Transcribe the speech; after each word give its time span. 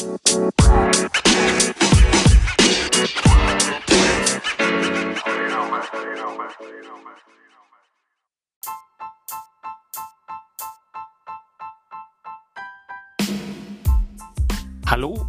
Hallo 0.00 0.16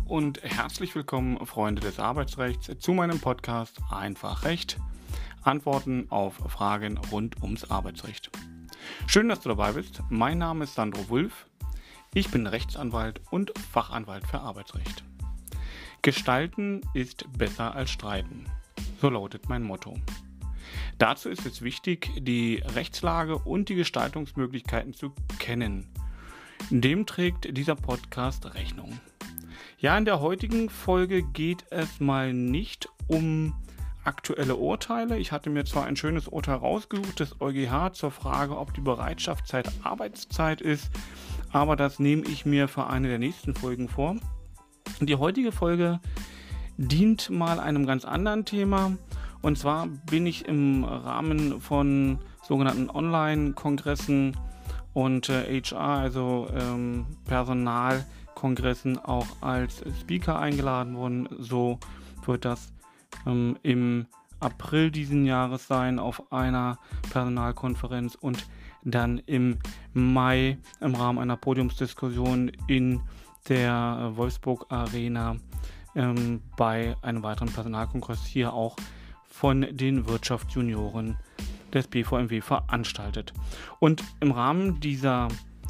und 0.06 0.42
herzlich 0.42 0.96
willkommen, 0.96 1.46
Freunde 1.46 1.82
des 1.82 2.00
Arbeitsrechts, 2.00 2.72
zu 2.80 2.94
meinem 2.94 3.20
Podcast 3.20 3.78
Einfach 3.90 4.46
Recht. 4.46 4.78
Antworten 5.42 6.06
auf 6.10 6.36
Fragen 6.36 6.98
rund 7.12 7.44
ums 7.44 7.70
Arbeitsrecht. 7.70 8.32
Schön, 9.06 9.28
dass 9.28 9.42
du 9.42 9.50
dabei 9.50 9.74
bist. 9.74 10.02
Mein 10.10 10.38
Name 10.38 10.64
ist 10.64 10.76
Sandro 10.76 11.10
Wulff. 11.10 11.46
Ich 12.14 12.30
bin 12.30 12.46
Rechtsanwalt 12.46 13.22
und 13.32 13.58
Fachanwalt 13.58 14.28
für 14.28 14.42
Arbeitsrecht. 14.42 15.06
Gestalten 16.02 16.82
ist 16.94 17.26
besser 17.38 17.74
als 17.74 17.90
streiten. 17.90 18.48
So 19.00 19.10
lautet 19.10 19.48
mein 19.48 19.64
Motto. 19.64 19.98
Dazu 20.98 21.30
ist 21.30 21.46
es 21.46 21.62
wichtig, 21.62 22.12
die 22.18 22.62
Rechtslage 22.76 23.38
und 23.38 23.70
die 23.70 23.76
Gestaltungsmöglichkeiten 23.76 24.94
zu 24.94 25.14
kennen. 25.40 25.88
Dem 26.70 27.06
trägt 27.06 27.56
dieser 27.58 27.76
Podcast 27.76 28.56
Rechnung. 28.56 29.00
Ja, 29.80 29.98
in 29.98 30.04
der 30.04 30.20
heutigen 30.20 30.70
Folge 30.70 31.24
geht 31.24 31.64
es 31.70 32.02
mal 32.02 32.34
nicht 32.34 32.90
um 33.08 33.56
aktuelle 34.04 34.56
Urteile. 34.56 35.18
Ich 35.18 35.32
hatte 35.32 35.50
mir 35.50 35.66
zwar 35.66 35.86
ein 35.86 35.96
schönes 35.96 36.28
Urteil 36.28 36.56
rausgesucht 36.56 37.20
des 37.20 37.40
EuGH 37.40 37.94
zur 37.94 38.12
Frage, 38.12 38.58
ob 38.58 38.74
die 38.74 38.82
Bereitschaftszeit 38.82 39.72
Arbeitszeit 39.84 40.62
ist, 40.62 40.90
aber 41.52 41.76
das 41.76 42.00
nehme 42.00 42.24
ich 42.24 42.46
mir 42.46 42.68
für 42.68 42.88
eine 42.88 43.08
der 43.08 43.20
nächsten 43.20 43.56
Folgen 43.56 43.90
vor. 43.90 44.16
Die 45.00 45.16
heutige 45.16 45.52
Folge 45.52 46.00
dient 46.78 47.30
mal 47.30 47.60
einem 47.60 47.86
ganz 47.86 48.06
anderen 48.06 48.46
Thema. 48.46 48.98
Und 49.42 49.58
zwar 49.58 49.88
bin 49.88 50.26
ich 50.26 50.48
im 50.48 50.84
Rahmen 50.84 51.62
von 51.62 52.20
sogenannten 52.44 52.90
Online-Kongressen 52.90 54.38
und 54.94 55.30
äh, 55.30 55.62
HR, 55.62 55.80
also 55.80 56.48
ähm, 56.56 57.06
Personal, 57.26 58.06
Kongressen 58.36 58.98
auch 58.98 59.28
als 59.42 59.84
Speaker 60.02 60.40
eingeladen 60.40 60.96
worden. 60.96 61.28
So 61.40 61.80
wird 62.26 62.46
das 62.46 62.72
ähm, 63.26 63.58
im 63.64 64.08
April 64.40 64.92
diesen 64.92 65.26
Jahres 65.26 65.68
sein 65.68 66.00
auf 66.00 66.32
einer 66.32 66.80
Personalkonferenz 67.12 68.16
und 68.16 68.48
dann 68.84 69.20
im 69.20 69.60
Mai 69.94 70.58
im 70.80 70.96
Rahmen 70.96 71.20
einer 71.20 71.38
Podiumsdiskussion 71.38 72.52
in 72.68 73.02
der 73.48 74.12
Wolfsburg 74.16 74.66
Arena 74.70 75.36
ähm, 75.96 76.42
bei 76.58 76.96
einem 77.02 77.24
weiteren 77.24 77.52
Personalkongress 77.52 78.26
hier 78.26 78.54
auch 78.54 78.76
von 79.28 79.66
den 79.72 80.08
Wirtschaftsjunioren 80.08 81.18
des 81.74 81.88
BVMW 81.88 82.42
veranstaltet. 82.42 83.34
Und 83.80 84.04
im 84.20 84.32
Rahmen 84.32 84.80
dieser 84.80 85.30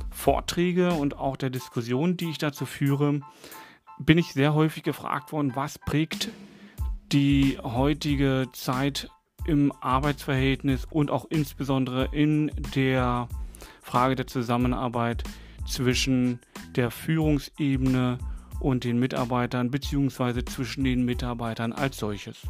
Vorträge 0.09 0.93
und 0.93 1.17
auch 1.17 1.37
der 1.37 1.49
Diskussion, 1.49 2.17
die 2.17 2.29
ich 2.29 2.37
dazu 2.37 2.65
führe, 2.65 3.21
bin 3.99 4.17
ich 4.17 4.33
sehr 4.33 4.53
häufig 4.53 4.83
gefragt 4.83 5.31
worden, 5.31 5.55
was 5.55 5.77
prägt 5.77 6.29
die 7.11 7.57
heutige 7.61 8.47
Zeit 8.53 9.09
im 9.45 9.71
Arbeitsverhältnis 9.81 10.85
und 10.89 11.11
auch 11.11 11.25
insbesondere 11.29 12.09
in 12.11 12.51
der 12.75 13.27
Frage 13.81 14.15
der 14.15 14.27
Zusammenarbeit 14.27 15.23
zwischen 15.67 16.39
der 16.75 16.91
Führungsebene 16.91 18.17
und 18.59 18.83
den 18.83 18.99
Mitarbeitern 18.99 19.71
beziehungsweise 19.71 20.45
zwischen 20.45 20.83
den 20.83 21.03
Mitarbeitern 21.05 21.73
als 21.73 21.97
solches 21.97 22.47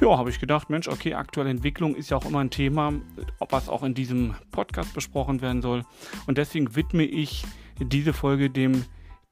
ja, 0.00 0.18
habe 0.18 0.30
ich 0.30 0.40
gedacht, 0.40 0.70
Mensch, 0.70 0.88
okay, 0.88 1.14
aktuelle 1.14 1.50
Entwicklung 1.50 1.94
ist 1.94 2.10
ja 2.10 2.16
auch 2.16 2.24
immer 2.24 2.40
ein 2.40 2.50
Thema, 2.50 2.92
was 3.38 3.68
auch 3.68 3.82
in 3.82 3.94
diesem 3.94 4.34
Podcast 4.50 4.92
besprochen 4.92 5.40
werden 5.40 5.62
soll. 5.62 5.84
Und 6.26 6.38
deswegen 6.38 6.74
widme 6.74 7.04
ich 7.04 7.44
diese 7.80 8.12
Folge 8.12 8.50
dem 8.50 8.84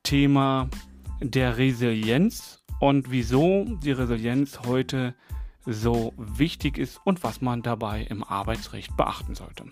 Thema 0.02 0.68
der 1.20 1.58
Resilienz 1.58 2.61
und 2.82 3.12
wieso 3.12 3.64
die 3.80 3.92
Resilienz 3.92 4.58
heute 4.66 5.14
so 5.64 6.12
wichtig 6.16 6.78
ist 6.78 7.00
und 7.04 7.22
was 7.22 7.40
man 7.40 7.62
dabei 7.62 8.02
im 8.02 8.24
Arbeitsrecht 8.24 8.96
beachten 8.96 9.36
sollte. 9.36 9.66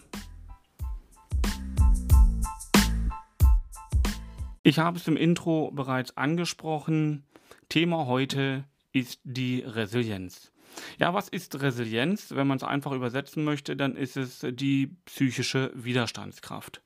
Ich 4.63 4.79
habe 4.79 4.97
es 4.97 5.09
im 5.09 5.17
Intro 5.17 5.73
bereits 5.73 6.17
angesprochen. 6.17 7.25
Thema 7.69 8.07
heute 8.07 8.63
ist 8.93 9.19
die 9.25 9.65
Resilienz. 9.67 10.53
Ja, 11.01 11.13
was 11.13 11.29
ist 11.29 11.61
Resilienz? 11.61 12.31
Wenn 12.31 12.47
man 12.47 12.59
es 12.59 12.63
einfach 12.63 12.93
übersetzen 12.93 13.43
möchte, 13.43 13.75
dann 13.75 13.97
ist 13.97 14.17
es 14.17 14.47
die 14.53 14.87
psychische 15.07 15.73
Widerstandskraft. 15.75 16.81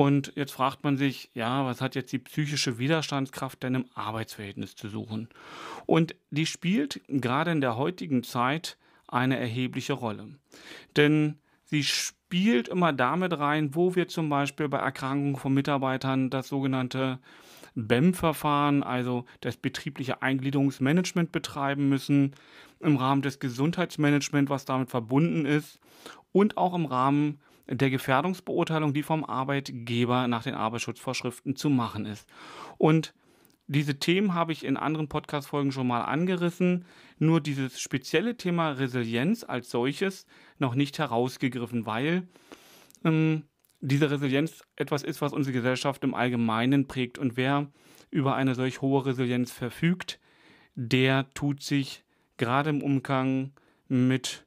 Und 0.00 0.32
jetzt 0.34 0.52
fragt 0.52 0.82
man 0.82 0.96
sich, 0.96 1.28
ja, 1.34 1.66
was 1.66 1.82
hat 1.82 1.94
jetzt 1.94 2.10
die 2.10 2.20
psychische 2.20 2.78
Widerstandskraft 2.78 3.62
denn 3.62 3.74
im 3.74 3.84
Arbeitsverhältnis 3.94 4.74
zu 4.74 4.88
suchen? 4.88 5.28
Und 5.84 6.14
die 6.30 6.46
spielt 6.46 7.02
gerade 7.08 7.50
in 7.50 7.60
der 7.60 7.76
heutigen 7.76 8.22
Zeit 8.22 8.78
eine 9.08 9.38
erhebliche 9.38 9.92
Rolle. 9.92 10.28
Denn 10.96 11.36
sie 11.66 11.84
spielt 11.84 12.68
immer 12.68 12.94
damit 12.94 13.38
rein, 13.38 13.74
wo 13.74 13.94
wir 13.94 14.08
zum 14.08 14.30
Beispiel 14.30 14.70
bei 14.70 14.78
Erkrankungen 14.78 15.36
von 15.36 15.52
Mitarbeitern 15.52 16.30
das 16.30 16.48
sogenannte 16.48 17.18
BEM-Verfahren, 17.74 18.82
also 18.82 19.26
das 19.42 19.58
betriebliche 19.58 20.22
Eingliederungsmanagement 20.22 21.30
betreiben 21.30 21.90
müssen, 21.90 22.32
im 22.80 22.96
Rahmen 22.96 23.20
des 23.20 23.38
Gesundheitsmanagements, 23.38 24.48
was 24.48 24.64
damit 24.64 24.88
verbunden 24.88 25.44
ist, 25.44 25.78
und 26.32 26.56
auch 26.56 26.72
im 26.72 26.86
Rahmen 26.86 27.38
der 27.70 27.90
Gefährdungsbeurteilung, 27.90 28.92
die 28.92 29.02
vom 29.02 29.24
Arbeitgeber 29.24 30.28
nach 30.28 30.42
den 30.42 30.54
Arbeitsschutzvorschriften 30.54 31.56
zu 31.56 31.70
machen 31.70 32.04
ist. 32.04 32.28
Und 32.78 33.14
diese 33.68 34.00
Themen 34.00 34.34
habe 34.34 34.52
ich 34.52 34.64
in 34.64 34.76
anderen 34.76 35.08
Podcast-Folgen 35.08 35.70
schon 35.70 35.86
mal 35.86 36.02
angerissen, 36.02 36.84
nur 37.18 37.40
dieses 37.40 37.80
spezielle 37.80 38.36
Thema 38.36 38.72
Resilienz 38.72 39.44
als 39.44 39.70
solches 39.70 40.26
noch 40.58 40.74
nicht 40.74 40.98
herausgegriffen, 40.98 41.86
weil 41.86 42.26
ähm, 43.04 43.44
diese 43.80 44.10
Resilienz 44.10 44.64
etwas 44.74 45.04
ist, 45.04 45.20
was 45.20 45.32
unsere 45.32 45.54
Gesellschaft 45.54 46.02
im 46.02 46.14
Allgemeinen 46.14 46.88
prägt. 46.88 47.18
Und 47.18 47.36
wer 47.36 47.70
über 48.10 48.34
eine 48.34 48.56
solch 48.56 48.80
hohe 48.80 49.06
Resilienz 49.06 49.52
verfügt, 49.52 50.18
der 50.74 51.30
tut 51.34 51.62
sich 51.62 52.04
gerade 52.36 52.70
im 52.70 52.82
Umgang 52.82 53.52
mit 53.86 54.46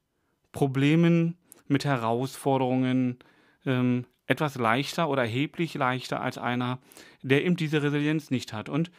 Problemen, 0.51 1.37
mit 1.73 1.83
Herausforderungen 1.83 3.19
ähm, 3.65 4.05
etwas 4.25 4.55
leichter 4.55 5.09
oder 5.09 5.23
erheblich 5.23 5.73
leichter 5.73 6.21
als 6.21 6.37
einer, 6.37 6.79
der 7.21 7.43
eben 7.43 7.57
diese 7.57 7.83
Resilienz 7.83 8.31
nicht 8.31 8.53
hat. 8.53 8.69
Und 8.69 8.91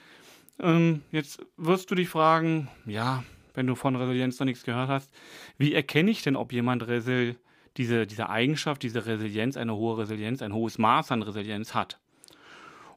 ähm, 0.60 1.02
jetzt 1.10 1.44
wirst 1.56 1.90
du 1.90 1.94
dich 1.94 2.08
fragen, 2.08 2.68
ja, 2.84 3.24
wenn 3.54 3.66
du 3.66 3.74
von 3.74 3.96
Resilienz 3.96 4.38
noch 4.38 4.44
nichts 4.44 4.64
gehört 4.64 4.88
hast, 4.88 5.10
wie 5.56 5.72
erkenne 5.72 6.10
ich 6.10 6.22
denn, 6.22 6.36
ob 6.36 6.52
jemand 6.52 6.86
Resil 6.86 7.36
diese, 7.76 8.06
diese 8.06 8.28
Eigenschaft, 8.28 8.82
diese 8.82 9.06
Resilienz, 9.06 9.56
eine 9.56 9.74
hohe 9.74 9.98
Resilienz, 9.98 10.42
ein 10.42 10.52
hohes 10.52 10.78
Maß 10.78 11.10
an 11.12 11.22
Resilienz 11.22 11.74
hat. 11.74 12.00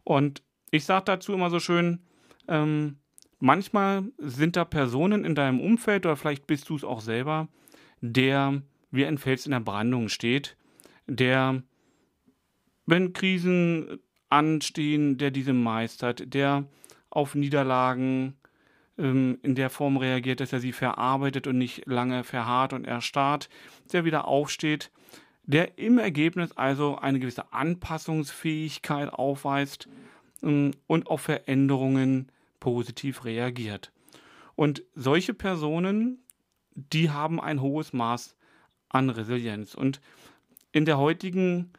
Und 0.04 0.44
ich 0.72 0.86
sage 0.86 1.06
dazu 1.06 1.34
immer 1.34 1.50
so 1.50 1.60
schön, 1.60 2.00
ähm, 2.48 2.98
manchmal 3.40 4.04
sind 4.18 4.56
da 4.56 4.66
Personen 4.66 5.26
in 5.26 5.36
deinem 5.36 5.60
Umfeld 5.60 6.06
oder 6.06 6.16
vielleicht 6.16 6.48
bist 6.48 6.70
du 6.70 6.76
es 6.76 6.84
auch 6.84 7.02
selber, 7.02 7.48
der 8.02 8.62
wie 8.92 9.06
ein 9.06 9.18
Fels 9.18 9.46
in 9.46 9.52
der 9.52 9.60
Brandung 9.60 10.10
steht, 10.10 10.56
der, 11.08 11.62
wenn 12.86 13.14
Krisen 13.14 14.00
anstehen, 14.30 15.18
der 15.18 15.32
diese 15.32 15.54
meistert, 15.54 16.34
der 16.34 16.66
auf 17.10 17.36
Niederlagen 17.36 18.36
ähm, 18.98 19.40
in 19.42 19.56
der 19.56 19.70
Form 19.70 19.98
reagiert, 19.98 20.40
dass 20.40 20.54
er 20.54 20.60
sie 20.60 20.74
verarbeitet 20.74 21.48
und 21.48 21.58
nicht 21.58 21.86
lange 21.86 22.24
verharrt 22.24 22.74
und 22.74 22.86
erstarrt, 22.86 23.50
der 23.92 24.06
wieder 24.06 24.28
aufsteht, 24.28 24.92
der 25.44 25.78
im 25.78 25.98
Ergebnis 25.98 26.52
also 26.54 26.98
eine 26.98 27.20
gewisse 27.20 27.54
Anpassungsfähigkeit 27.54 29.10
aufweist 29.12 29.88
ähm, 30.44 30.72
und 30.88 31.08
auf 31.08 31.22
Veränderungen 31.22 32.32
positiv 32.60 33.24
reagiert. 33.24 33.92
Und 34.56 34.84
solche 34.96 35.34
Personen, 35.34 36.20
die 36.76 37.12
haben 37.12 37.40
ein 37.40 37.62
hohes 37.62 37.94
Maß 37.94 38.36
an 38.90 39.10
Resilienz. 39.10 39.76
Und 39.76 40.02
in 40.72 40.86
der 40.86 40.98
heutigen 40.98 41.72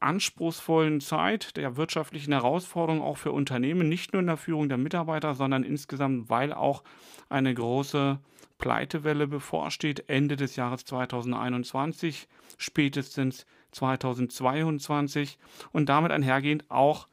anspruchsvollen 0.00 1.00
Zeit 1.00 1.56
der 1.56 1.76
wirtschaftlichen 1.76 2.32
Herausforderungen 2.32 3.02
auch 3.02 3.16
für 3.16 3.32
Unternehmen, 3.32 3.88
nicht 3.88 4.12
nur 4.12 4.20
in 4.20 4.26
der 4.26 4.36
Führung 4.36 4.68
der 4.68 4.78
Mitarbeiter, 4.78 5.34
sondern 5.34 5.64
insgesamt, 5.64 6.28
weil 6.28 6.52
auch 6.52 6.84
eine 7.28 7.54
große 7.54 8.18
Pleitewelle 8.58 9.26
bevorsteht, 9.26 10.08
Ende 10.08 10.36
des 10.36 10.56
Jahres 10.56 10.84
2021, 10.84 12.28
spätestens 12.56 13.46
2022 13.72 15.38
und 15.72 15.88
damit 15.88 16.12
einhergehend 16.12 16.70
auch 16.70 17.08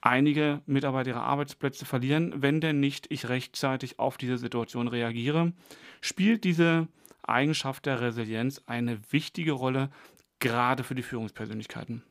einige 0.00 0.60
Mitarbeiter 0.66 1.10
ihre 1.10 1.22
Arbeitsplätze 1.22 1.84
verlieren, 1.84 2.34
wenn 2.36 2.60
denn 2.60 2.80
nicht 2.80 3.06
ich 3.10 3.28
rechtzeitig 3.28 3.98
auf 3.98 4.16
diese 4.16 4.38
Situation 4.38 4.88
reagiere, 4.88 5.52
spielt 6.00 6.44
diese 6.44 6.88
Eigenschaft 7.22 7.86
der 7.86 8.00
Resilienz 8.00 8.62
eine 8.66 9.00
wichtige 9.10 9.52
Rolle, 9.52 9.90
gerade 10.38 10.84
für 10.84 10.94
die 10.94 11.02
Führungspersönlichkeiten. 11.02 12.02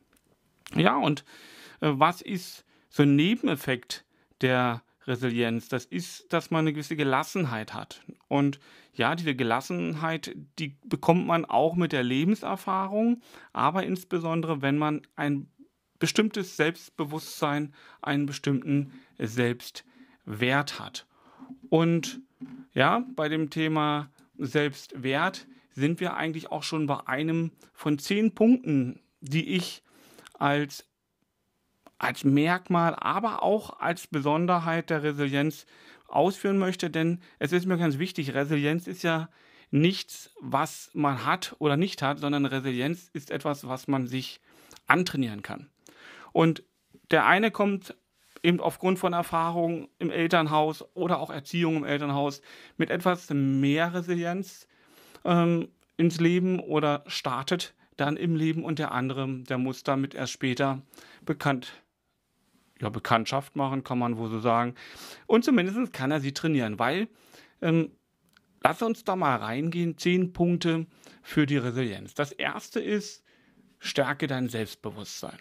Ja, 0.74 0.96
und 0.96 1.24
äh, 1.80 1.90
was 1.92 2.22
ist 2.22 2.64
so 2.88 3.02
ein 3.02 3.14
Nebeneffekt 3.14 4.04
der 4.40 4.82
Resilienz? 5.06 5.68
Das 5.68 5.84
ist, 5.84 6.32
dass 6.32 6.50
man 6.50 6.60
eine 6.60 6.72
gewisse 6.72 6.96
Gelassenheit 6.96 7.74
hat. 7.74 8.02
Und 8.28 8.58
ja, 8.94 9.14
diese 9.14 9.34
Gelassenheit, 9.34 10.34
die 10.58 10.76
bekommt 10.84 11.26
man 11.26 11.44
auch 11.44 11.76
mit 11.76 11.92
der 11.92 12.02
Lebenserfahrung, 12.02 13.22
aber 13.52 13.84
insbesondere, 13.84 14.62
wenn 14.62 14.78
man 14.78 15.02
ein 15.16 15.48
bestimmtes 15.98 16.56
Selbstbewusstsein, 16.56 17.74
einen 18.00 18.26
bestimmten 18.26 18.92
Selbstwert 19.18 20.80
hat. 20.80 21.06
Und 21.68 22.20
ja, 22.74 23.04
bei 23.14 23.28
dem 23.28 23.50
Thema 23.50 24.10
Selbstwert 24.38 25.46
sind 25.70 26.00
wir 26.00 26.14
eigentlich 26.14 26.50
auch 26.50 26.62
schon 26.62 26.86
bei 26.86 27.06
einem 27.06 27.52
von 27.72 27.98
zehn 27.98 28.34
Punkten, 28.34 29.00
die 29.20 29.54
ich 29.56 29.82
als, 30.38 30.88
als 31.98 32.24
Merkmal, 32.24 32.94
aber 32.94 33.42
auch 33.42 33.80
als 33.80 34.06
Besonderheit 34.06 34.90
der 34.90 35.02
Resilienz 35.02 35.66
ausführen 36.08 36.58
möchte. 36.58 36.90
Denn 36.90 37.20
es 37.38 37.52
ist 37.52 37.66
mir 37.66 37.78
ganz 37.78 37.98
wichtig, 37.98 38.34
Resilienz 38.34 38.86
ist 38.86 39.02
ja 39.02 39.28
nichts, 39.70 40.30
was 40.40 40.90
man 40.92 41.24
hat 41.24 41.56
oder 41.58 41.76
nicht 41.76 42.02
hat, 42.02 42.18
sondern 42.18 42.44
Resilienz 42.44 43.08
ist 43.12 43.30
etwas, 43.30 43.66
was 43.66 43.88
man 43.88 44.06
sich 44.06 44.40
antrainieren 44.86 45.42
kann. 45.42 45.70
Und 46.32 46.62
der 47.10 47.26
eine 47.26 47.50
kommt 47.50 47.94
eben 48.42 48.60
aufgrund 48.60 48.98
von 48.98 49.12
Erfahrungen 49.12 49.88
im 49.98 50.10
Elternhaus 50.10 50.84
oder 50.94 51.20
auch 51.20 51.30
Erziehung 51.30 51.76
im 51.76 51.84
Elternhaus 51.84 52.42
mit 52.76 52.90
etwas 52.90 53.30
mehr 53.30 53.94
Resilienz 53.94 54.66
ähm, 55.24 55.68
ins 55.96 56.20
Leben 56.20 56.58
oder 56.58 57.04
startet 57.06 57.74
dann 57.96 58.16
im 58.16 58.34
Leben 58.34 58.64
und 58.64 58.78
der 58.78 58.92
andere, 58.92 59.28
der 59.42 59.58
muss 59.58 59.82
damit 59.82 60.14
erst 60.14 60.32
später 60.32 60.82
bekannt, 61.24 61.82
ja, 62.80 62.88
Bekanntschaft 62.88 63.54
machen, 63.54 63.84
kann 63.84 63.98
man 63.98 64.16
wohl 64.16 64.30
so 64.30 64.40
sagen. 64.40 64.74
Und 65.26 65.44
zumindest 65.44 65.92
kann 65.92 66.10
er 66.10 66.20
sie 66.20 66.32
trainieren, 66.32 66.78
weil, 66.78 67.08
ähm, 67.60 67.92
lass 68.62 68.82
uns 68.82 69.04
da 69.04 69.14
mal 69.14 69.36
reingehen, 69.36 69.98
zehn 69.98 70.32
Punkte 70.32 70.86
für 71.22 71.46
die 71.46 71.58
Resilienz. 71.58 72.14
Das 72.14 72.32
erste 72.32 72.80
ist, 72.80 73.22
stärke 73.78 74.26
dein 74.26 74.48
Selbstbewusstsein. 74.48 75.38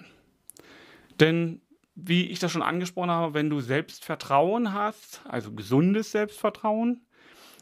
Denn 1.20 1.62
wie 1.96 2.28
ich 2.28 2.40
das 2.40 2.52
schon 2.52 2.62
angesprochen 2.62 3.12
habe, 3.12 3.34
wenn 3.34 3.50
du 3.50 3.60
Selbstvertrauen 3.60 4.74
hast, 4.74 5.22
also 5.28 5.52
gesundes 5.52 6.12
Selbstvertrauen, 6.12 7.02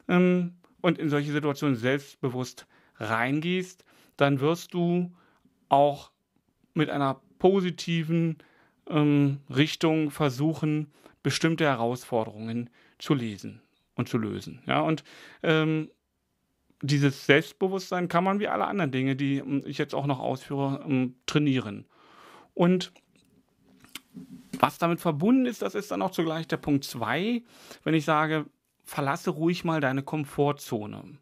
ähm, 0.08 0.56
und 0.82 0.98
in 0.98 1.10
solche 1.10 1.32
Situationen 1.32 1.76
selbstbewusst 1.76 2.68
reingehst, 2.98 3.84
dann 4.18 4.40
wirst 4.40 4.74
du 4.74 5.14
auch 5.70 6.12
mit 6.74 6.90
einer 6.90 7.22
positiven 7.38 8.38
ähm, 8.90 9.40
Richtung 9.50 10.12
versuchen, 10.12 10.92
bestimmte 11.24 11.66
Herausforderungen 11.66 12.70
zu 12.98 13.14
lesen 13.14 13.62
und 13.96 14.10
zu 14.10 14.18
lösen. 14.18 14.62
Ja, 14.66 14.82
und 14.82 15.04
ähm, 15.44 15.90
dieses 16.82 17.26
Selbstbewusstsein 17.26 18.08
kann 18.08 18.24
man 18.24 18.40
wie 18.40 18.48
alle 18.48 18.66
anderen 18.66 18.92
Dinge, 18.92 19.16
die 19.16 19.38
ähm, 19.38 19.64
ich 19.66 19.78
jetzt 19.78 19.96
auch 19.96 20.06
noch 20.06 20.20
ausführe, 20.20 20.84
ähm, 20.88 21.16
trainieren. 21.26 21.86
Und 22.54 22.92
was 24.60 24.78
damit 24.78 25.00
verbunden 25.00 25.46
ist, 25.46 25.62
das 25.62 25.76
ist 25.76 25.92
dann 25.92 26.02
auch 26.02 26.12
zugleich 26.12 26.48
der 26.48 26.58
Punkt 26.58 26.84
2, 26.84 27.42
wenn 27.84 27.94
ich 27.94 28.06
sage, 28.06 28.46
verlasse 28.84 29.32
ruhig 29.32 29.64
mal 29.64 29.82
deine 29.82 30.04
Komfortzone. 30.04 31.18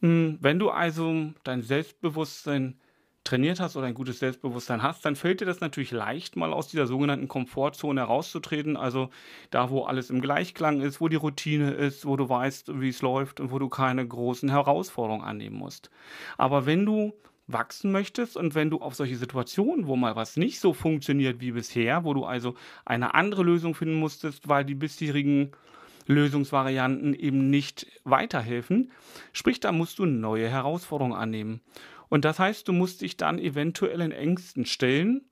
Hm, 0.00 0.38
wenn 0.40 0.58
du 0.58 0.70
also 0.70 1.32
dein 1.44 1.62
Selbstbewusstsein 1.62 2.78
trainiert 3.22 3.60
hast 3.60 3.76
oder 3.76 3.86
ein 3.86 3.94
gutes 3.94 4.18
Selbstbewusstsein 4.18 4.82
hast, 4.82 5.04
dann 5.04 5.14
fällt 5.14 5.40
dir 5.40 5.44
das 5.44 5.60
natürlich 5.60 5.90
leicht, 5.90 6.36
mal 6.36 6.52
aus 6.52 6.68
dieser 6.68 6.86
sogenannten 6.86 7.28
Komfortzone 7.28 8.00
herauszutreten. 8.00 8.76
Also 8.76 9.10
da, 9.50 9.70
wo 9.70 9.84
alles 9.84 10.10
im 10.10 10.22
Gleichklang 10.22 10.80
ist, 10.80 11.00
wo 11.00 11.08
die 11.08 11.16
Routine 11.16 11.72
ist, 11.72 12.06
wo 12.06 12.16
du 12.16 12.28
weißt, 12.28 12.80
wie 12.80 12.88
es 12.88 13.02
läuft 13.02 13.40
und 13.40 13.50
wo 13.50 13.58
du 13.58 13.68
keine 13.68 14.06
großen 14.06 14.48
Herausforderungen 14.48 15.24
annehmen 15.24 15.56
musst. 15.56 15.90
Aber 16.38 16.64
wenn 16.64 16.86
du 16.86 17.12
wachsen 17.52 17.92
möchtest 17.92 18.36
und 18.36 18.54
wenn 18.54 18.70
du 18.70 18.78
auf 18.78 18.94
solche 18.94 19.16
Situationen, 19.16 19.86
wo 19.86 19.96
mal 19.96 20.16
was 20.16 20.36
nicht 20.36 20.60
so 20.60 20.72
funktioniert 20.72 21.40
wie 21.40 21.52
bisher, 21.52 22.04
wo 22.04 22.14
du 22.14 22.24
also 22.24 22.54
eine 22.84 23.14
andere 23.14 23.42
Lösung 23.42 23.74
finden 23.74 23.96
musstest, 23.96 24.48
weil 24.48 24.64
die 24.64 24.74
bisherigen 24.74 25.52
Lösungsvarianten 26.06 27.14
eben 27.14 27.50
nicht 27.50 27.86
weiterhelfen, 28.04 28.90
sprich, 29.32 29.60
da 29.60 29.72
musst 29.72 29.98
du 29.98 30.06
neue 30.06 30.48
Herausforderungen 30.48 31.16
annehmen. 31.16 31.60
Und 32.08 32.24
das 32.24 32.38
heißt, 32.38 32.66
du 32.66 32.72
musst 32.72 33.02
dich 33.02 33.16
dann 33.16 33.38
eventuell 33.38 34.00
in 34.00 34.12
Ängsten 34.12 34.66
stellen 34.66 35.22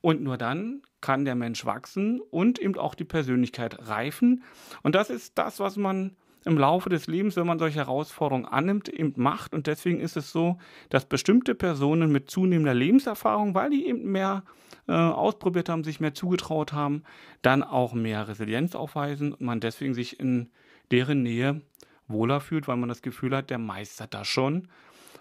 und 0.00 0.22
nur 0.22 0.38
dann 0.38 0.82
kann 1.00 1.24
der 1.24 1.34
Mensch 1.34 1.64
wachsen 1.64 2.20
und 2.20 2.58
eben 2.58 2.76
auch 2.78 2.94
die 2.94 3.04
Persönlichkeit 3.04 3.88
reifen. 3.88 4.42
Und 4.82 4.94
das 4.94 5.10
ist 5.10 5.36
das, 5.36 5.60
was 5.60 5.76
man 5.76 6.16
im 6.44 6.58
Laufe 6.58 6.88
des 6.88 7.06
Lebens, 7.06 7.36
wenn 7.36 7.46
man 7.46 7.58
solche 7.58 7.78
Herausforderungen 7.78 8.46
annimmt, 8.46 8.88
eben 8.88 9.14
macht. 9.16 9.54
Und 9.54 9.66
deswegen 9.66 10.00
ist 10.00 10.16
es 10.16 10.32
so, 10.32 10.58
dass 10.88 11.04
bestimmte 11.04 11.54
Personen 11.54 12.10
mit 12.10 12.30
zunehmender 12.30 12.74
Lebenserfahrung, 12.74 13.54
weil 13.54 13.70
die 13.70 13.86
eben 13.86 14.10
mehr 14.10 14.42
äh, 14.88 14.92
ausprobiert 14.92 15.68
haben, 15.68 15.84
sich 15.84 16.00
mehr 16.00 16.14
zugetraut 16.14 16.72
haben, 16.72 17.04
dann 17.42 17.62
auch 17.62 17.94
mehr 17.94 18.28
Resilienz 18.28 18.74
aufweisen 18.74 19.32
und 19.32 19.42
man 19.42 19.60
deswegen 19.60 19.94
sich 19.94 20.18
in 20.18 20.50
deren 20.90 21.22
Nähe 21.22 21.62
wohler 22.08 22.40
fühlt, 22.40 22.68
weil 22.68 22.76
man 22.76 22.88
das 22.88 23.02
Gefühl 23.02 23.36
hat, 23.36 23.50
der 23.50 23.58
meistert 23.58 24.14
das 24.14 24.26
schon. 24.26 24.68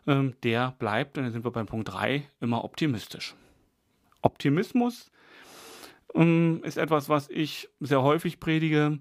Ähm, 0.07 0.33
der 0.43 0.73
bleibt, 0.79 1.17
und 1.17 1.25
dann 1.25 1.33
sind 1.33 1.45
wir 1.45 1.51
beim 1.51 1.67
Punkt 1.67 1.91
3, 1.91 2.27
immer 2.39 2.63
optimistisch. 2.63 3.35
Optimismus 4.23 5.11
ist 6.13 6.77
etwas, 6.77 7.09
was 7.09 7.29
ich 7.29 7.69
sehr 7.79 8.01
häufig 8.01 8.39
predige, 8.39 8.99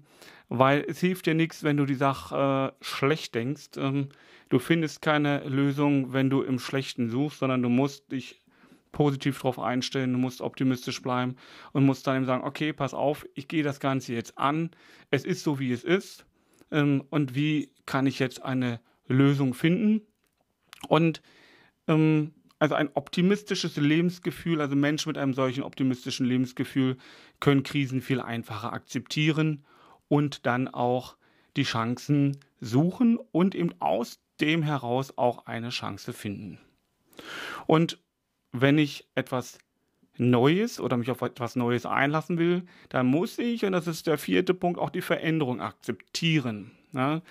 weil 0.49 0.85
es 0.87 0.99
hilft 0.99 1.25
dir 1.25 1.33
nichts, 1.33 1.63
wenn 1.63 1.77
du 1.77 1.85
die 1.85 1.95
Sache 1.95 2.73
äh, 2.73 2.83
schlecht 2.83 3.35
denkst. 3.35 3.71
Ähm, 3.77 4.09
du 4.49 4.59
findest 4.59 5.01
keine 5.01 5.43
Lösung, 5.47 6.13
wenn 6.13 6.29
du 6.29 6.41
im 6.41 6.59
Schlechten 6.59 7.09
suchst, 7.09 7.39
sondern 7.39 7.61
du 7.61 7.69
musst 7.69 8.11
dich 8.11 8.41
positiv 8.91 9.37
darauf 9.37 9.59
einstellen, 9.59 10.13
du 10.13 10.19
musst 10.19 10.41
optimistisch 10.41 11.01
bleiben 11.01 11.35
und 11.71 11.85
musst 11.85 12.05
dann 12.07 12.17
eben 12.17 12.25
sagen, 12.25 12.43
okay, 12.43 12.73
pass 12.73 12.93
auf, 12.93 13.25
ich 13.33 13.47
gehe 13.47 13.63
das 13.63 13.79
Ganze 13.79 14.13
jetzt 14.13 14.37
an, 14.37 14.71
es 15.09 15.23
ist 15.23 15.43
so, 15.43 15.59
wie 15.59 15.71
es 15.71 15.83
ist 15.83 16.25
ähm, 16.71 17.03
und 17.09 17.35
wie 17.35 17.71
kann 17.85 18.05
ich 18.05 18.19
jetzt 18.19 18.43
eine 18.43 18.81
Lösung 19.07 19.53
finden 19.53 20.01
und 20.87 21.21
ähm, 21.87 22.33
also 22.61 22.75
ein 22.75 22.91
optimistisches 22.93 23.75
Lebensgefühl, 23.75 24.61
also 24.61 24.75
Menschen 24.75 25.09
mit 25.09 25.17
einem 25.17 25.33
solchen 25.33 25.63
optimistischen 25.63 26.27
Lebensgefühl 26.27 26.95
können 27.39 27.63
Krisen 27.63 28.01
viel 28.01 28.21
einfacher 28.21 28.71
akzeptieren 28.71 29.65
und 30.09 30.45
dann 30.45 30.67
auch 30.67 31.15
die 31.57 31.63
Chancen 31.63 32.37
suchen 32.59 33.17
und 33.31 33.55
eben 33.55 33.73
aus 33.79 34.19
dem 34.39 34.61
heraus 34.61 35.17
auch 35.17 35.47
eine 35.47 35.69
Chance 35.69 36.13
finden. 36.13 36.59
Und 37.65 37.97
wenn 38.51 38.77
ich 38.77 39.07
etwas 39.15 39.57
Neues 40.17 40.79
oder 40.79 40.97
mich 40.97 41.09
auf 41.09 41.23
etwas 41.23 41.55
Neues 41.55 41.87
einlassen 41.87 42.37
will, 42.37 42.63
dann 42.89 43.07
muss 43.07 43.39
ich, 43.39 43.65
und 43.65 43.71
das 43.71 43.87
ist 43.87 44.05
der 44.05 44.19
vierte 44.19 44.53
Punkt, 44.53 44.79
auch 44.79 44.91
die 44.91 45.01
Veränderung 45.01 45.61
akzeptieren. 45.61 46.73
Ja? 46.93 47.23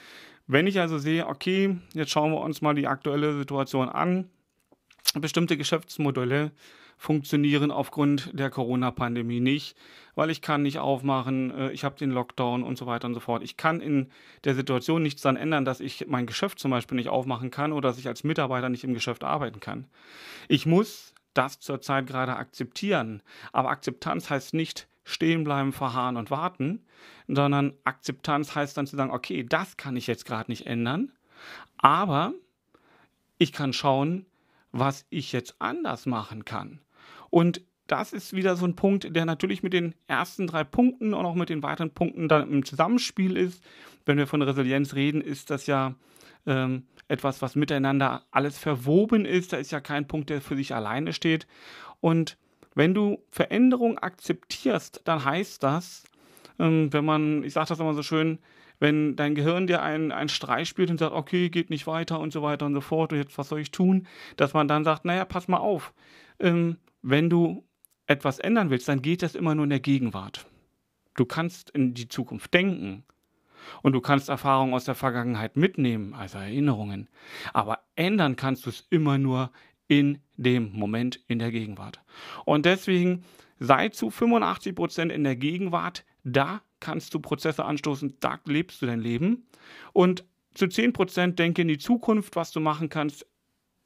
Wenn 0.48 0.66
ich 0.66 0.80
also 0.80 0.98
sehe, 0.98 1.28
okay, 1.28 1.76
jetzt 1.94 2.10
schauen 2.10 2.32
wir 2.32 2.40
uns 2.40 2.62
mal 2.62 2.74
die 2.74 2.88
aktuelle 2.88 3.38
Situation 3.38 3.88
an, 3.88 4.28
bestimmte 5.14 5.56
Geschäftsmodelle 5.56 6.52
funktionieren 6.96 7.70
aufgrund 7.70 8.30
der 8.38 8.50
Corona-Pandemie 8.50 9.40
nicht, 9.40 9.76
weil 10.14 10.28
ich 10.30 10.42
kann 10.42 10.62
nicht 10.62 10.78
aufmachen, 10.78 11.50
äh, 11.50 11.70
ich 11.72 11.82
habe 11.82 11.96
den 11.96 12.10
Lockdown 12.10 12.62
und 12.62 12.76
so 12.76 12.86
weiter 12.86 13.06
und 13.06 13.14
so 13.14 13.20
fort. 13.20 13.42
Ich 13.42 13.56
kann 13.56 13.80
in 13.80 14.10
der 14.44 14.54
Situation 14.54 15.02
nichts 15.02 15.22
daran 15.22 15.36
ändern, 15.36 15.64
dass 15.64 15.80
ich 15.80 16.06
mein 16.08 16.26
Geschäft 16.26 16.58
zum 16.58 16.70
Beispiel 16.70 16.96
nicht 16.96 17.08
aufmachen 17.08 17.50
kann 17.50 17.72
oder 17.72 17.88
dass 17.88 17.98
ich 17.98 18.06
als 18.06 18.22
Mitarbeiter 18.22 18.68
nicht 18.68 18.84
im 18.84 18.92
Geschäft 18.92 19.24
arbeiten 19.24 19.60
kann. 19.60 19.86
Ich 20.48 20.66
muss 20.66 21.14
das 21.34 21.58
zurzeit 21.58 22.06
gerade 22.06 22.36
akzeptieren. 22.36 23.22
Aber 23.52 23.70
Akzeptanz 23.70 24.30
heißt 24.30 24.54
nicht 24.54 24.88
stehen 25.04 25.44
bleiben, 25.44 25.72
verharren 25.72 26.16
und 26.16 26.30
warten, 26.30 26.84
sondern 27.26 27.72
Akzeptanz 27.84 28.54
heißt 28.54 28.76
dann 28.76 28.86
zu 28.86 28.96
sagen, 28.96 29.10
okay, 29.10 29.42
das 29.42 29.76
kann 29.76 29.96
ich 29.96 30.06
jetzt 30.06 30.24
gerade 30.24 30.50
nicht 30.50 30.66
ändern, 30.66 31.12
aber 31.78 32.34
ich 33.38 33.52
kann 33.52 33.72
schauen, 33.72 34.26
was 34.72 35.06
ich 35.10 35.32
jetzt 35.32 35.56
anders 35.58 36.06
machen 36.06 36.44
kann. 36.44 36.80
Und 37.30 37.62
das 37.86 38.12
ist 38.12 38.34
wieder 38.34 38.54
so 38.56 38.64
ein 38.66 38.76
Punkt, 38.76 39.14
der 39.16 39.24
natürlich 39.24 39.62
mit 39.62 39.72
den 39.72 39.94
ersten 40.06 40.46
drei 40.46 40.62
Punkten 40.62 41.12
und 41.12 41.26
auch 41.26 41.34
mit 41.34 41.48
den 41.48 41.62
weiteren 41.62 41.90
Punkten 41.90 42.28
dann 42.28 42.50
im 42.50 42.64
Zusammenspiel 42.64 43.36
ist. 43.36 43.64
Wenn 44.06 44.16
wir 44.16 44.28
von 44.28 44.42
Resilienz 44.42 44.94
reden, 44.94 45.20
ist 45.20 45.50
das 45.50 45.66
ja 45.66 45.94
ähm, 46.46 46.84
etwas, 47.08 47.42
was 47.42 47.56
miteinander 47.56 48.22
alles 48.30 48.58
verwoben 48.58 49.24
ist. 49.24 49.52
Da 49.52 49.56
ist 49.56 49.72
ja 49.72 49.80
kein 49.80 50.06
Punkt, 50.06 50.30
der 50.30 50.40
für 50.40 50.56
sich 50.56 50.72
alleine 50.74 51.12
steht. 51.12 51.48
Und 52.00 52.38
wenn 52.74 52.94
du 52.94 53.18
Veränderung 53.30 53.98
akzeptierst, 53.98 55.02
dann 55.04 55.24
heißt 55.24 55.62
das, 55.62 56.04
ähm, 56.60 56.92
wenn 56.92 57.04
man, 57.04 57.42
ich 57.42 57.52
sage 57.52 57.70
das 57.70 57.80
immer 57.80 57.94
so 57.94 58.04
schön, 58.04 58.38
wenn 58.80 59.14
dein 59.14 59.34
Gehirn 59.34 59.66
dir 59.66 59.82
einen, 59.82 60.10
einen 60.10 60.28
Streich 60.28 60.68
spielt 60.68 60.90
und 60.90 60.98
sagt, 60.98 61.14
okay, 61.14 61.50
geht 61.50 61.70
nicht 61.70 61.86
weiter 61.86 62.18
und 62.18 62.32
so 62.32 62.42
weiter 62.42 62.66
und 62.66 62.74
so 62.74 62.80
fort, 62.80 63.12
und 63.12 63.18
jetzt 63.18 63.38
was 63.38 63.48
soll 63.48 63.60
ich 63.60 63.70
tun, 63.70 64.08
dass 64.36 64.54
man 64.54 64.66
dann 64.66 64.84
sagt, 64.84 65.04
naja, 65.04 65.24
pass 65.24 65.46
mal 65.46 65.58
auf, 65.58 65.94
ähm, 66.40 66.78
wenn 67.02 67.30
du 67.30 67.64
etwas 68.06 68.38
ändern 68.38 68.70
willst, 68.70 68.88
dann 68.88 69.02
geht 69.02 69.22
das 69.22 69.34
immer 69.34 69.54
nur 69.54 69.64
in 69.64 69.70
der 69.70 69.80
Gegenwart. 69.80 70.46
Du 71.14 71.24
kannst 71.24 71.70
in 71.70 71.94
die 71.94 72.08
Zukunft 72.08 72.52
denken 72.54 73.04
und 73.82 73.92
du 73.92 74.00
kannst 74.00 74.28
Erfahrungen 74.28 74.74
aus 74.74 74.86
der 74.86 74.94
Vergangenheit 74.94 75.56
mitnehmen, 75.56 76.14
also 76.14 76.38
Erinnerungen, 76.38 77.08
aber 77.52 77.80
ändern 77.94 78.36
kannst 78.36 78.66
du 78.66 78.70
es 78.70 78.86
immer 78.90 79.18
nur 79.18 79.52
in 79.86 80.18
dem 80.36 80.72
Moment 80.72 81.20
in 81.26 81.38
der 81.38 81.50
Gegenwart. 81.50 82.00
Und 82.44 82.64
deswegen 82.64 83.24
sei 83.58 83.90
zu 83.90 84.10
85 84.10 84.74
Prozent 84.74 85.12
in 85.12 85.24
der 85.24 85.36
Gegenwart, 85.36 86.04
da 86.24 86.62
kannst 86.80 87.14
du 87.14 87.20
Prozesse 87.20 87.64
anstoßen, 87.64 88.16
da 88.20 88.38
lebst 88.44 88.82
du 88.82 88.86
dein 88.86 89.00
Leben. 89.00 89.46
Und 89.92 90.24
zu 90.54 90.66
10 90.66 90.92
Prozent 90.92 91.38
denke 91.38 91.62
in 91.62 91.68
die 91.68 91.78
Zukunft, 91.78 92.36
was 92.36 92.50
du 92.52 92.60
machen 92.60 92.88
kannst, 92.88 93.26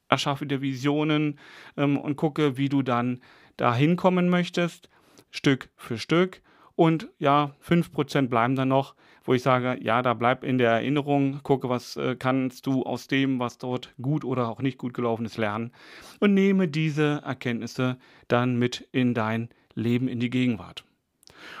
erschaffe 0.09 0.45
dir 0.45 0.61
Visionen 0.61 1.39
ähm, 1.77 1.97
und 1.97 2.15
gucke, 2.15 2.57
wie 2.57 2.69
du 2.69 2.81
dann 2.81 3.21
dahin 3.57 3.95
kommen 3.95 4.29
möchtest, 4.29 4.89
Stück 5.31 5.69
für 5.75 5.97
Stück. 5.97 6.41
Und 6.75 7.09
ja, 7.19 7.55
5% 7.65 8.27
bleiben 8.27 8.55
dann 8.55 8.67
noch, 8.67 8.95
wo 9.23 9.33
ich 9.33 9.41
sage, 9.41 9.77
ja, 9.81 10.01
da 10.01 10.13
bleib 10.13 10.43
in 10.43 10.57
der 10.57 10.71
Erinnerung, 10.71 11.39
gucke, 11.41 11.69
was 11.69 11.95
äh, 11.95 12.15
kannst 12.15 12.67
du 12.67 12.83
aus 12.83 13.07
dem, 13.07 13.39
was 13.39 13.57
dort 13.57 13.93
gut 14.01 14.23
oder 14.25 14.49
auch 14.49 14.61
nicht 14.61 14.77
gut 14.77 14.93
gelaufen 14.93 15.25
ist, 15.25 15.37
lernen. 15.37 15.71
Und 16.19 16.33
nehme 16.33 16.67
diese 16.67 17.21
Erkenntnisse 17.25 17.97
dann 18.27 18.57
mit 18.57 18.87
in 18.91 19.13
dein 19.13 19.49
Leben, 19.73 20.07
in 20.07 20.19
die 20.19 20.29
Gegenwart. 20.29 20.83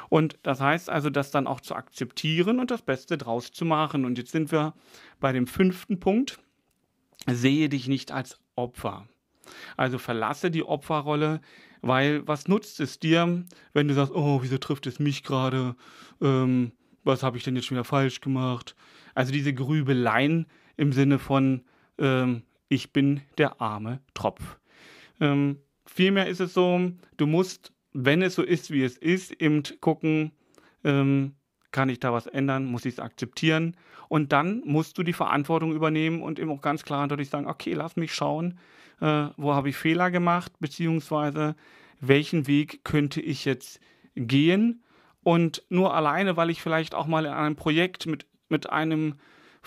Und 0.09 0.37
das 0.43 0.61
heißt 0.61 0.89
also, 0.89 1.09
das 1.09 1.31
dann 1.31 1.47
auch 1.47 1.61
zu 1.61 1.75
akzeptieren 1.75 2.59
und 2.59 2.71
das 2.71 2.81
Beste 2.81 3.17
draus 3.17 3.51
zu 3.51 3.65
machen. 3.65 4.05
Und 4.05 4.17
jetzt 4.17 4.31
sind 4.31 4.51
wir 4.51 4.73
bei 5.19 5.31
dem 5.31 5.47
fünften 5.47 5.99
Punkt. 5.99 6.39
Sehe 7.27 7.69
dich 7.69 7.87
nicht 7.87 8.11
als 8.11 8.39
Opfer. 8.55 9.07
Also 9.77 9.97
verlasse 9.97 10.51
die 10.51 10.63
Opferrolle, 10.63 11.41
weil 11.81 12.27
was 12.27 12.47
nutzt 12.47 12.79
es 12.79 12.99
dir, 12.99 13.43
wenn 13.73 13.87
du 13.87 13.93
sagst, 13.93 14.13
oh, 14.13 14.41
wieso 14.41 14.57
trifft 14.57 14.87
es 14.87 14.99
mich 14.99 15.23
gerade? 15.23 15.75
Ähm, 16.21 16.71
was 17.03 17.23
habe 17.23 17.37
ich 17.37 17.43
denn 17.43 17.55
jetzt 17.55 17.65
schon 17.65 17.77
wieder 17.77 17.83
falsch 17.83 18.21
gemacht? 18.21 18.75
Also 19.13 19.31
diese 19.31 19.53
Grübeleien 19.53 20.47
im 20.77 20.91
Sinne 20.91 21.19
von, 21.19 21.63
ähm, 21.99 22.43
ich 22.69 22.91
bin 22.91 23.21
der 23.37 23.61
arme 23.61 24.01
Tropf. 24.13 24.59
Ähm, 25.21 25.59
vielmehr 25.85 26.27
ist 26.27 26.41
es 26.41 26.53
so, 26.53 26.91
du 27.17 27.27
musst, 27.27 27.71
wenn 27.97 28.21
es 28.21 28.35
so 28.35 28.43
ist, 28.43 28.71
wie 28.71 28.83
es 28.83 28.97
ist, 28.97 29.31
eben 29.41 29.63
gucken, 29.79 30.31
ähm, 30.83 31.35
kann 31.71 31.87
ich 31.89 31.99
da 31.99 32.11
was 32.11 32.27
ändern, 32.27 32.65
muss 32.65 32.85
ich 32.85 32.95
es 32.95 32.99
akzeptieren 32.99 33.75
und 34.09 34.33
dann 34.33 34.61
musst 34.65 34.97
du 34.97 35.03
die 35.03 35.13
Verantwortung 35.13 35.73
übernehmen 35.73 36.21
und 36.21 36.37
eben 36.37 36.51
auch 36.51 36.61
ganz 36.61 36.83
klar 36.83 37.03
und 37.03 37.11
deutlich 37.11 37.29
sagen, 37.29 37.47
okay, 37.47 37.73
lass 37.73 37.95
mich 37.95 38.13
schauen, 38.13 38.59
äh, 38.99 39.27
wo 39.37 39.53
habe 39.53 39.69
ich 39.69 39.77
Fehler 39.77 40.11
gemacht, 40.11 40.51
beziehungsweise 40.59 41.55
welchen 42.01 42.47
Weg 42.47 42.83
könnte 42.83 43.21
ich 43.21 43.45
jetzt 43.45 43.79
gehen. 44.15 44.83
Und 45.23 45.63
nur 45.69 45.93
alleine, 45.93 46.37
weil 46.37 46.49
ich 46.49 46.61
vielleicht 46.61 46.93
auch 46.93 47.07
mal 47.07 47.25
in 47.25 47.31
einem 47.31 47.55
Projekt 47.55 48.05
mit, 48.05 48.27
mit 48.49 48.69
einem 48.69 49.15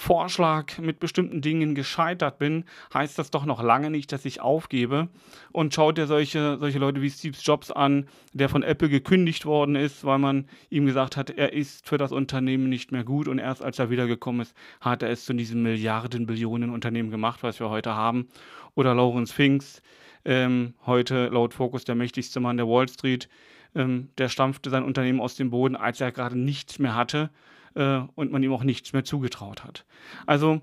Vorschlag 0.01 0.79
mit 0.79 1.01
bestimmten 1.01 1.41
Dingen 1.41 1.75
gescheitert 1.75 2.39
bin, 2.39 2.67
heißt 2.95 3.19
das 3.19 3.33
doch 3.33 3.45
noch 3.45 3.61
lange 3.61 3.91
nicht, 3.91 4.13
dass 4.13 4.25
ich 4.25 4.41
aufgebe. 4.41 5.09
Und 5.51 5.75
schaut 5.75 5.99
dir 5.99 6.07
solche, 6.07 6.57
solche 6.61 6.79
Leute 6.79 7.03
wie 7.03 7.11
Steve 7.11 7.37
Jobs 7.43 7.73
an, 7.73 8.07
der 8.33 8.49
von 8.49 8.63
Apple 8.63 8.91
gekündigt 8.91 9.45
worden 9.45 9.75
ist, 9.75 10.05
weil 10.05 10.21
man 10.21 10.47
ihm 10.71 10.87
gesagt 10.87 11.17
hat, 11.17 11.31
er 11.31 11.53
ist 11.53 11.89
für 11.89 11.99
das 11.99 12.13
Unternehmen 12.13 12.69
nicht 12.69 12.93
mehr 12.93 13.03
gut. 13.03 13.27
Und 13.27 13.41
erst 13.41 13.61
als 13.61 13.81
er 13.81 13.91
wiedergekommen 13.91 14.43
ist, 14.43 14.55
hat 14.81 15.03
er 15.03 15.11
es 15.11 15.25
zu 15.25 15.33
diesem 15.33 15.65
Milliarden, 15.65 16.27
Billionen 16.27 16.71
Unternehmen 16.71 17.11
gemacht, 17.11 17.43
was 17.43 17.59
wir 17.59 17.69
heute 17.69 17.97
haben. 17.97 18.29
Oder 18.77 18.95
Lawrence 18.95 19.35
Finks, 19.35 19.83
ähm, 20.25 20.75
heute 20.87 21.27
laut 21.27 21.55
Focus 21.55 21.83
der 21.85 21.97
mächtigste 21.97 22.39
Mann 22.39 22.57
der 22.57 22.69
Wall 22.69 22.89
Street, 22.89 23.29
ähm, 23.75 24.11
der 24.17 24.29
stampfte 24.29 24.71
sein 24.71 24.85
Unternehmen 24.85 25.21
aus 25.21 25.35
dem 25.35 25.51
Boden, 25.51 25.75
als 25.75 26.01
er 26.01 26.13
gerade 26.13 26.39
nichts 26.39 26.79
mehr 26.79 26.95
hatte 26.95 27.31
äh, 27.75 28.01
und 28.15 28.33
man 28.33 28.43
ihm 28.43 28.53
auch 28.53 28.65
nichts 28.65 28.93
mehr 28.93 29.05
zugetraut 29.05 29.65
hat. 29.65 29.85
Also 30.27 30.61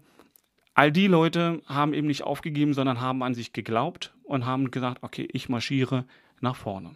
all 0.74 0.92
die 0.92 1.08
Leute 1.08 1.62
haben 1.66 1.94
eben 1.94 2.08
nicht 2.08 2.24
aufgegeben, 2.24 2.74
sondern 2.74 3.02
haben 3.02 3.24
an 3.24 3.34
sich 3.34 3.54
geglaubt 3.54 4.14
und 4.24 4.46
haben 4.46 4.72
gesagt, 4.72 5.04
okay, 5.04 5.28
ich 5.32 5.50
marschiere 5.50 6.06
nach 6.42 6.56
vorne. 6.56 6.92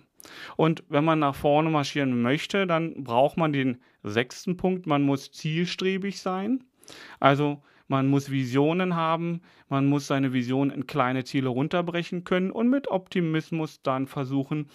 Und 0.58 0.84
wenn 0.90 1.06
man 1.06 1.20
nach 1.20 1.36
vorne 1.36 1.70
marschieren 1.70 2.22
möchte, 2.22 2.68
dann 2.68 3.04
braucht 3.04 3.38
man 3.38 3.54
den 3.54 3.78
sechsten 4.04 4.58
Punkt, 4.58 4.86
man 4.86 5.02
muss 5.02 5.32
zielstrebig 5.32 6.20
sein. 6.20 6.64
Also 7.20 7.62
man 7.88 8.08
muss 8.08 8.30
Visionen 8.30 8.96
haben, 8.96 9.42
man 9.68 9.88
muss 9.88 10.08
seine 10.08 10.34
Vision 10.34 10.70
in 10.70 10.86
kleine 10.86 11.24
Ziele 11.24 11.50
runterbrechen 11.50 12.24
können 12.24 12.52
und 12.52 12.70
mit 12.70 12.90
Optimismus 12.90 13.82
dann 13.82 14.08
versuchen, 14.08 14.70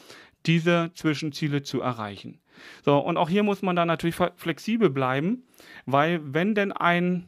diese 0.46 0.90
Zwischenziele 0.94 1.62
zu 1.62 1.80
erreichen. 1.80 2.40
So, 2.84 2.99
und 2.99 3.16
auch 3.16 3.28
hier 3.28 3.42
muss 3.42 3.62
man 3.62 3.76
dann 3.76 3.88
natürlich 3.88 4.16
flexibel 4.37 4.90
bleiben, 4.90 5.44
weil 5.87 6.20
wenn 6.23 6.54
denn 6.54 6.73
ein, 6.73 7.26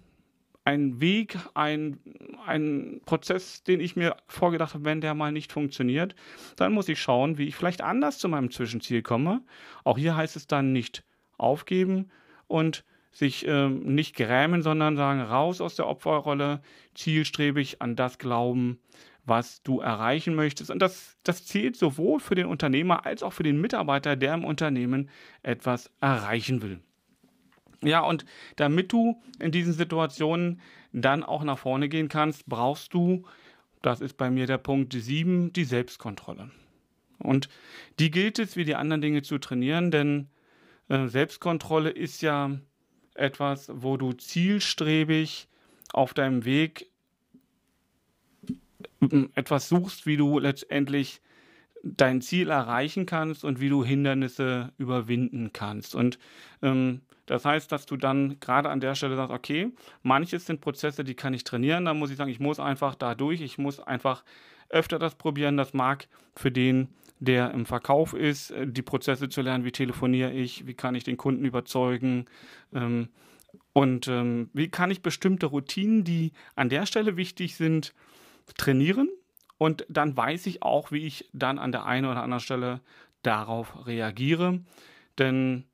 ein 0.65 1.01
Weg, 1.01 1.39
ein, 1.55 1.99
ein 2.47 3.01
Prozess, 3.07 3.63
den 3.63 3.81
ich 3.81 3.97
mir 3.97 4.17
vorgedacht 4.27 4.75
habe, 4.75 4.85
wenn 4.85 5.01
der 5.01 5.15
mal 5.15 5.33
nicht 5.33 5.53
funktioniert, 5.53 6.15
dann 6.57 6.73
muss 6.73 6.89
ich 6.89 7.01
schauen, 7.01 7.39
wie 7.39 7.47
ich 7.47 7.55
vielleicht 7.55 7.83
anders 7.83 8.19
zu 8.19 8.29
meinem 8.29 8.51
Zwischenziel 8.51 9.03
komme. 9.03 9.43
Auch 9.85 9.99
hier 9.99 10.17
heißt 10.17 10.37
es 10.37 10.47
dann 10.47 10.73
nicht 10.73 11.05
aufgeben 11.39 12.11
und 12.49 12.85
sich 13.13 13.47
äh, 13.47 13.69
nicht 13.69 14.15
grämen, 14.15 14.63
sondern 14.63 14.97
sagen, 14.97 15.21
raus 15.21 15.61
aus 15.61 15.75
der 15.75 15.87
Opferrolle, 15.87 16.61
zielstrebig 16.95 17.81
an 17.81 17.97
das 17.97 18.19
glauben, 18.19 18.79
was 19.27 19.63
du 19.63 19.81
erreichen 19.81 20.35
möchtest. 20.35 20.71
Und 20.71 20.81
das, 20.81 21.17
das 21.25 21.45
zählt 21.45 21.77
sowohl 21.77 22.21
für 22.21 22.35
den 22.35 22.47
Unternehmer 22.47 23.05
als 23.05 23.23
auch 23.23 23.33
für 23.33 23.43
den 23.43 23.61
Mitarbeiter, 23.61 24.17
der 24.17 24.35
im 24.35 24.45
Unternehmen 24.45 25.11
etwas 25.43 25.91
erreichen 26.01 26.63
will. 26.63 26.81
Ja, 27.83 28.01
und 28.01 28.25
damit 28.57 28.93
du 28.93 29.21
in 29.39 29.51
diesen 29.51 29.73
Situationen 29.73 30.61
dann 30.93 31.23
auch 31.23 31.45
nach 31.45 31.59
vorne 31.59 31.89
gehen 31.89 32.09
kannst, 32.09 32.47
brauchst 32.47 32.95
du, 32.95 33.25
das 33.83 34.01
ist 34.01 34.17
bei 34.17 34.31
mir 34.31 34.47
der 34.47 34.59
Punkt 34.59 34.95
7, 34.95 35.53
die 35.53 35.65
Selbstkontrolle. 35.65 36.51
Und 37.19 37.49
die 37.99 38.11
gilt 38.11 38.39
es 38.39 38.57
wie 38.57 38.65
die 38.65 38.75
anderen 38.75 39.03
Dinge 39.03 39.23
zu 39.23 39.39
trainieren, 39.39 39.91
denn 39.91 40.29
äh, 40.89 41.07
Selbstkontrolle 41.07 41.91
ist 41.91 42.23
ja 42.23 42.59
etwas, 43.15 43.71
wo 43.73 43.97
du 43.97 44.13
zielstrebig 44.13 45.49
auf 45.93 46.15
deinem 46.15 46.45
Weg 46.45 46.91
etwas 49.35 49.69
suchst, 49.69 50.07
wie 50.07 50.17
du 50.17 50.39
letztendlich 50.39 51.21
dein 51.83 52.21
Ziel 52.21 52.51
erreichen 52.51 53.07
kannst 53.07 53.45
und 53.45 53.61
wie 53.61 53.69
du 53.69 53.85
Hindernisse 53.85 54.73
überwinden 54.77 55.51
kannst. 55.53 55.95
Und 55.95 56.19
ähm, 56.63 57.03
das 57.27 57.45
heißt, 57.45 57.71
dass 57.71 57.87
du 57.87 57.97
dann 57.97 58.39
gerade 58.41 58.71
an 58.71 58.81
der 58.81 58.95
Stelle 58.95 59.17
sagst, 59.17 59.33
okay, 59.33 59.73
manches 60.03 60.47
sind 60.47 60.61
Prozesse, 60.61 61.05
die 61.05 61.15
kann 61.15 61.35
ich 61.35 61.45
trainieren, 61.45 61.85
da 61.85 61.95
muss 61.95 62.11
ich 62.11 62.17
sagen, 62.17 62.31
ich 62.31 62.41
muss 62.41 62.61
einfach 62.61 62.95
da 62.95 63.15
durch, 63.15 63.41
ich 63.41 63.59
muss 63.59 63.81
einfach 63.81 64.25
öfter 64.69 64.99
das 64.99 65.15
probieren. 65.15 65.57
Das 65.57 65.75
mag 65.75 66.09
für 66.35 66.51
den, 66.51 66.89
der 67.19 67.51
im 67.53 67.67
Verkauf 67.67 68.15
ist, 68.15 68.51
äh, 68.51 68.67
die 68.67 68.83
Prozesse 68.83 69.29
zu 69.29 69.43
lernen, 69.43 69.65
wie 69.65 69.73
telefoniere 69.73 70.33
ich, 70.33 70.67
wie 70.67 70.75
kann 70.75 70.95
ich 70.95 71.05
den 71.05 71.17
Kunden 71.17 71.45
überzeugen? 71.45 72.27
Ähm, 72.75 73.09
und 73.73 74.09
ähm, 74.09 74.51
wie 74.53 74.69
kann 74.69 74.91
ich 74.91 75.03
bestimmte 75.03 75.47
Routinen, 75.47 76.05
die 76.05 76.33
an 76.55 76.69
der 76.69 76.87
Stelle 76.87 77.17
wichtig 77.17 77.57
sind, 77.57 77.95
trainieren 78.57 79.09
und 79.59 79.87
dann 79.89 80.17
weiß 80.17 80.47
ich 80.47 80.63
auch, 80.63 80.93
wie 80.93 81.07
ich 81.07 81.29
dann 81.33 81.59
an 81.59 81.73
der 81.73 81.87
einen 81.87 82.07
oder 82.07 82.23
anderen 82.23 82.41
Stelle 82.41 82.81
darauf 83.23 83.87
reagiere. 83.87 84.61
Denn 85.19 85.65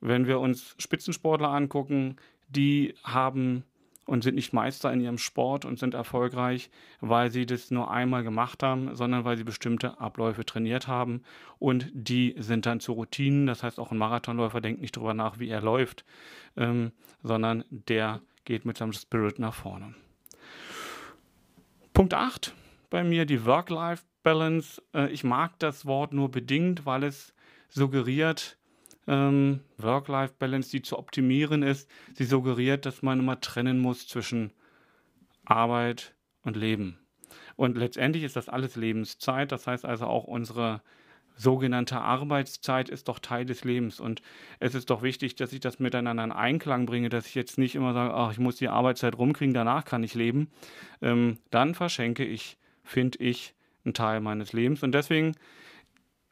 wenn 0.00 0.26
wir 0.26 0.40
uns 0.40 0.74
Spitzensportler 0.78 1.48
angucken, 1.48 2.16
die 2.48 2.94
haben 3.04 3.64
und 4.06 4.24
sind 4.24 4.36
nicht 4.36 4.54
Meister 4.54 4.90
in 4.92 5.00
ihrem 5.00 5.18
Sport 5.18 5.66
und 5.66 5.78
sind 5.78 5.92
erfolgreich, 5.92 6.70
weil 7.00 7.30
sie 7.30 7.44
das 7.44 7.70
nur 7.70 7.90
einmal 7.90 8.24
gemacht 8.24 8.62
haben, 8.62 8.94
sondern 8.96 9.24
weil 9.24 9.36
sie 9.36 9.44
bestimmte 9.44 10.00
Abläufe 10.00 10.46
trainiert 10.46 10.88
haben 10.88 11.22
und 11.58 11.90
die 11.92 12.34
sind 12.38 12.64
dann 12.64 12.80
zu 12.80 12.92
Routinen. 12.92 13.46
Das 13.46 13.62
heißt, 13.62 13.78
auch 13.78 13.92
ein 13.92 13.98
Marathonläufer 13.98 14.62
denkt 14.62 14.80
nicht 14.80 14.96
darüber 14.96 15.14
nach, 15.14 15.38
wie 15.38 15.48
er 15.48 15.60
läuft, 15.60 16.06
ähm, 16.56 16.92
sondern 17.22 17.64
der 17.70 18.22
geht 18.46 18.64
mit 18.64 18.78
seinem 18.78 18.94
Spirit 18.94 19.38
nach 19.38 19.54
vorne. 19.54 19.94
Punkt 21.98 22.14
8 22.14 22.54
bei 22.90 23.02
mir 23.02 23.26
die 23.26 23.44
Work-Life-Balance. 23.44 24.80
Äh, 24.94 25.10
ich 25.10 25.24
mag 25.24 25.58
das 25.58 25.84
Wort 25.84 26.12
nur 26.12 26.30
bedingt, 26.30 26.86
weil 26.86 27.02
es 27.02 27.34
suggeriert, 27.68 28.56
ähm, 29.08 29.64
Work-Life-Balance, 29.78 30.70
die 30.70 30.82
zu 30.82 30.96
optimieren 30.96 31.64
ist, 31.64 31.90
sie 32.14 32.22
suggeriert, 32.22 32.86
dass 32.86 33.02
man 33.02 33.18
immer 33.18 33.40
trennen 33.40 33.80
muss 33.80 34.06
zwischen 34.06 34.52
Arbeit 35.44 36.14
und 36.44 36.56
Leben. 36.56 37.00
Und 37.56 37.76
letztendlich 37.76 38.22
ist 38.22 38.36
das 38.36 38.48
alles 38.48 38.76
Lebenszeit. 38.76 39.50
Das 39.50 39.66
heißt 39.66 39.84
also 39.84 40.06
auch 40.06 40.22
unsere 40.22 40.82
sogenannte 41.38 42.00
Arbeitszeit 42.00 42.88
ist 42.88 43.08
doch 43.08 43.20
Teil 43.20 43.46
des 43.46 43.64
Lebens 43.64 44.00
und 44.00 44.22
es 44.58 44.74
ist 44.74 44.90
doch 44.90 45.02
wichtig, 45.02 45.36
dass 45.36 45.52
ich 45.52 45.60
das 45.60 45.78
miteinander 45.78 46.24
in 46.24 46.32
Einklang 46.32 46.84
bringe, 46.84 47.08
dass 47.08 47.26
ich 47.26 47.34
jetzt 47.34 47.58
nicht 47.58 47.76
immer 47.76 47.94
sage, 47.94 48.12
ach, 48.12 48.32
ich 48.32 48.38
muss 48.38 48.56
die 48.56 48.68
Arbeitszeit 48.68 49.16
rumkriegen, 49.16 49.54
danach 49.54 49.84
kann 49.84 50.02
ich 50.02 50.14
leben. 50.14 50.50
Ähm, 51.00 51.38
dann 51.50 51.74
verschenke 51.74 52.24
ich, 52.24 52.58
finde 52.82 53.18
ich, 53.18 53.54
einen 53.84 53.94
Teil 53.94 54.20
meines 54.20 54.52
Lebens 54.52 54.82
und 54.82 54.92
deswegen, 54.92 55.36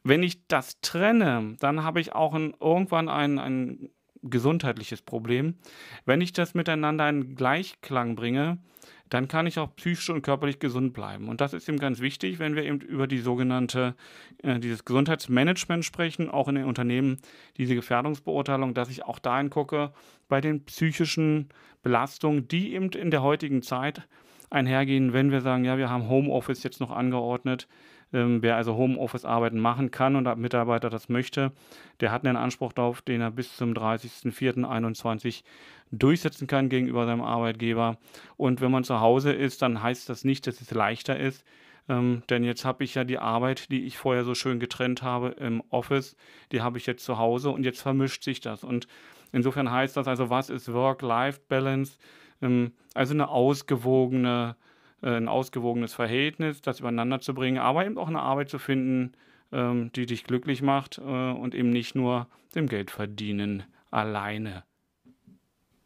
wenn 0.03 0.23
ich 0.23 0.45
das 0.47 0.79
trenne, 0.81 1.55
dann 1.59 1.83
habe 1.83 2.01
ich 2.01 2.13
auch 2.13 2.33
ein, 2.33 2.53
irgendwann 2.59 3.09
ein, 3.09 3.39
ein 3.39 3.89
gesundheitliches 4.23 5.01
Problem. 5.01 5.55
Wenn 6.05 6.21
ich 6.21 6.33
das 6.33 6.53
miteinander 6.53 7.09
in 7.09 7.35
Gleichklang 7.35 8.15
bringe, 8.15 8.59
dann 9.09 9.27
kann 9.27 9.47
ich 9.47 9.57
auch 9.57 9.75
psychisch 9.75 10.09
und 10.09 10.21
körperlich 10.21 10.59
gesund 10.59 10.93
bleiben. 10.93 11.29
Und 11.29 11.39
das 11.39 11.53
ist 11.53 11.69
eben 11.69 11.79
ganz 11.79 11.99
wichtig, 11.99 12.39
wenn 12.39 12.55
wir 12.55 12.63
eben 12.63 12.81
über 12.81 13.07
die 13.07 13.19
sogenannte, 13.19 13.95
äh, 14.43 14.59
dieses 14.59 14.85
Gesundheitsmanagement 14.85 15.85
sprechen, 15.85 16.29
auch 16.29 16.47
in 16.47 16.55
den 16.55 16.65
Unternehmen, 16.65 17.17
diese 17.57 17.75
Gefährdungsbeurteilung, 17.75 18.73
dass 18.73 18.89
ich 18.89 19.05
auch 19.05 19.19
dahin 19.19 19.49
gucke, 19.49 19.93
bei 20.27 20.41
den 20.41 20.65
psychischen 20.65 21.49
Belastungen, 21.83 22.47
die 22.47 22.73
eben 22.73 22.89
in 22.89 23.11
der 23.11 23.21
heutigen 23.21 23.61
Zeit 23.61 24.01
einhergehen, 24.49 25.13
wenn 25.13 25.31
wir 25.31 25.41
sagen, 25.41 25.65
ja, 25.65 25.77
wir 25.77 25.89
haben 25.89 26.09
Homeoffice 26.09 26.63
jetzt 26.63 26.79
noch 26.79 26.91
angeordnet, 26.91 27.67
ähm, 28.13 28.41
wer 28.41 28.55
also 28.55 28.75
Homeoffice-Arbeiten 28.75 29.59
machen 29.59 29.91
kann 29.91 30.15
und 30.15 30.27
ein 30.27 30.39
Mitarbeiter 30.39 30.89
das 30.89 31.09
möchte, 31.09 31.51
der 31.99 32.11
hat 32.11 32.25
einen 32.25 32.37
Anspruch 32.37 32.73
darauf, 32.73 33.01
den 33.01 33.21
er 33.21 33.31
bis 33.31 33.55
zum 33.57 33.73
30.04.2021 33.73 35.43
durchsetzen 35.91 36.47
kann 36.47 36.69
gegenüber 36.69 37.05
seinem 37.05 37.21
Arbeitgeber. 37.21 37.97
Und 38.35 38.61
wenn 38.61 38.71
man 38.71 38.83
zu 38.83 38.99
Hause 38.99 39.31
ist, 39.31 39.61
dann 39.61 39.81
heißt 39.81 40.09
das 40.09 40.23
nicht, 40.23 40.47
dass 40.47 40.61
es 40.61 40.71
leichter 40.71 41.17
ist. 41.17 41.43
Ähm, 41.89 42.23
denn 42.29 42.43
jetzt 42.43 42.65
habe 42.65 42.83
ich 42.83 42.95
ja 42.95 43.03
die 43.03 43.19
Arbeit, 43.19 43.71
die 43.71 43.85
ich 43.85 43.97
vorher 43.97 44.25
so 44.25 44.35
schön 44.35 44.59
getrennt 44.59 45.01
habe 45.01 45.29
im 45.39 45.63
Office, 45.69 46.17
die 46.51 46.61
habe 46.61 46.77
ich 46.77 46.85
jetzt 46.85 47.05
zu 47.05 47.17
Hause 47.17 47.49
und 47.51 47.63
jetzt 47.63 47.81
vermischt 47.81 48.23
sich 48.23 48.41
das. 48.41 48.63
Und 48.63 48.87
insofern 49.31 49.71
heißt 49.71 49.95
das 49.95 50.07
also, 50.07 50.29
was 50.29 50.49
ist 50.49 50.71
Work-Life-Balance? 50.71 51.97
Ähm, 52.41 52.73
also 52.93 53.13
eine 53.13 53.29
ausgewogene 53.29 54.55
ein 55.01 55.27
ausgewogenes 55.27 55.93
Verhältnis, 55.93 56.61
das 56.61 56.79
übereinander 56.79 57.19
zu 57.19 57.33
bringen, 57.33 57.59
aber 57.59 57.85
eben 57.85 57.97
auch 57.97 58.07
eine 58.07 58.21
Arbeit 58.21 58.49
zu 58.49 58.59
finden, 58.59 59.13
ähm, 59.51 59.91
die 59.93 60.05
dich 60.05 60.23
glücklich 60.23 60.61
macht 60.61 60.97
äh, 60.97 61.01
und 61.01 61.55
eben 61.55 61.69
nicht 61.69 61.95
nur 61.95 62.27
dem 62.55 62.67
Geldverdienen 62.67 63.63
alleine 63.91 64.63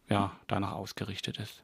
ja, 0.10 0.32
danach 0.48 0.74
ausgerichtet 0.74 1.40
ist. 1.40 1.64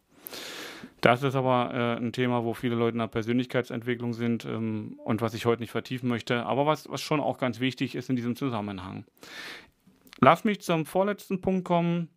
Das 1.01 1.23
ist 1.23 1.35
aber 1.35 1.73
äh, 1.73 1.97
ein 1.97 2.11
Thema, 2.11 2.43
wo 2.43 2.53
viele 2.53 2.75
Leute 2.75 2.93
in 2.95 2.99
der 2.99 3.07
Persönlichkeitsentwicklung 3.07 4.13
sind 4.13 4.45
ähm, 4.45 4.99
und 5.03 5.21
was 5.21 5.33
ich 5.33 5.45
heute 5.45 5.61
nicht 5.61 5.71
vertiefen 5.71 6.09
möchte, 6.09 6.45
aber 6.45 6.65
was, 6.65 6.89
was 6.89 7.01
schon 7.01 7.19
auch 7.19 7.37
ganz 7.37 7.59
wichtig 7.59 7.95
ist 7.95 8.09
in 8.09 8.15
diesem 8.15 8.35
Zusammenhang. 8.35 9.05
Lass 10.19 10.43
mich 10.43 10.61
zum 10.61 10.85
vorletzten 10.85 11.41
Punkt 11.41 11.65
kommen 11.65 12.09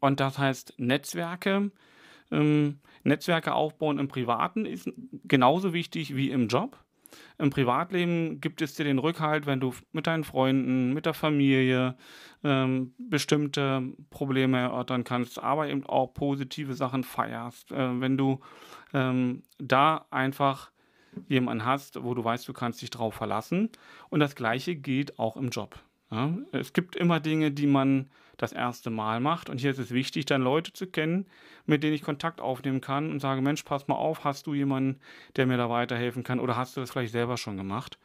und 0.00 0.20
das 0.20 0.38
heißt 0.38 0.74
Netzwerke. 0.78 1.70
Ähm, 2.30 2.80
Netzwerke 3.02 3.54
aufbauen 3.54 3.98
im 3.98 4.08
Privaten 4.08 4.66
ist 4.66 4.90
genauso 5.24 5.72
wichtig 5.72 6.16
wie 6.16 6.30
im 6.30 6.48
Job. 6.48 6.78
Im 7.38 7.50
Privatleben 7.50 8.40
gibt 8.40 8.62
es 8.62 8.74
dir 8.74 8.84
den 8.84 8.98
Rückhalt, 8.98 9.46
wenn 9.46 9.60
du 9.60 9.74
mit 9.92 10.06
deinen 10.06 10.24
Freunden, 10.24 10.92
mit 10.92 11.06
der 11.06 11.14
Familie 11.14 11.96
ähm, 12.44 12.94
bestimmte 12.98 13.82
Probleme 14.10 14.58
erörtern 14.58 15.04
kannst, 15.04 15.42
aber 15.42 15.68
eben 15.68 15.84
auch 15.86 16.14
positive 16.14 16.74
Sachen 16.74 17.02
feierst. 17.02 17.72
Äh, 17.72 18.00
wenn 18.00 18.16
du 18.16 18.40
ähm, 18.92 19.42
da 19.58 20.06
einfach 20.10 20.70
jemanden 21.28 21.64
hast, 21.64 22.02
wo 22.02 22.14
du 22.14 22.22
weißt, 22.22 22.46
du 22.46 22.52
kannst 22.52 22.82
dich 22.82 22.90
drauf 22.90 23.14
verlassen. 23.14 23.70
Und 24.10 24.20
das 24.20 24.34
Gleiche 24.34 24.76
gilt 24.76 25.18
auch 25.18 25.36
im 25.36 25.50
Job. 25.50 25.80
Ja? 26.10 26.32
Es 26.52 26.72
gibt 26.72 26.96
immer 26.96 27.20
Dinge, 27.20 27.50
die 27.50 27.66
man 27.66 28.10
das 28.40 28.52
erste 28.52 28.90
Mal 28.90 29.20
macht. 29.20 29.50
Und 29.50 29.60
hier 29.60 29.70
ist 29.70 29.78
es 29.78 29.90
wichtig, 29.90 30.24
dann 30.24 30.42
Leute 30.42 30.72
zu 30.72 30.86
kennen, 30.86 31.26
mit 31.66 31.82
denen 31.82 31.94
ich 31.94 32.02
Kontakt 32.02 32.40
aufnehmen 32.40 32.80
kann 32.80 33.10
und 33.10 33.20
sage, 33.20 33.42
Mensch, 33.42 33.62
pass 33.64 33.86
mal 33.86 33.96
auf, 33.96 34.24
hast 34.24 34.46
du 34.46 34.54
jemanden, 34.54 34.98
der 35.36 35.46
mir 35.46 35.58
da 35.58 35.68
weiterhelfen 35.68 36.22
kann 36.22 36.40
oder 36.40 36.56
hast 36.56 36.76
du 36.76 36.80
das 36.80 36.90
vielleicht 36.90 37.12
selber 37.12 37.36
schon 37.36 37.56
gemacht? 37.58 37.98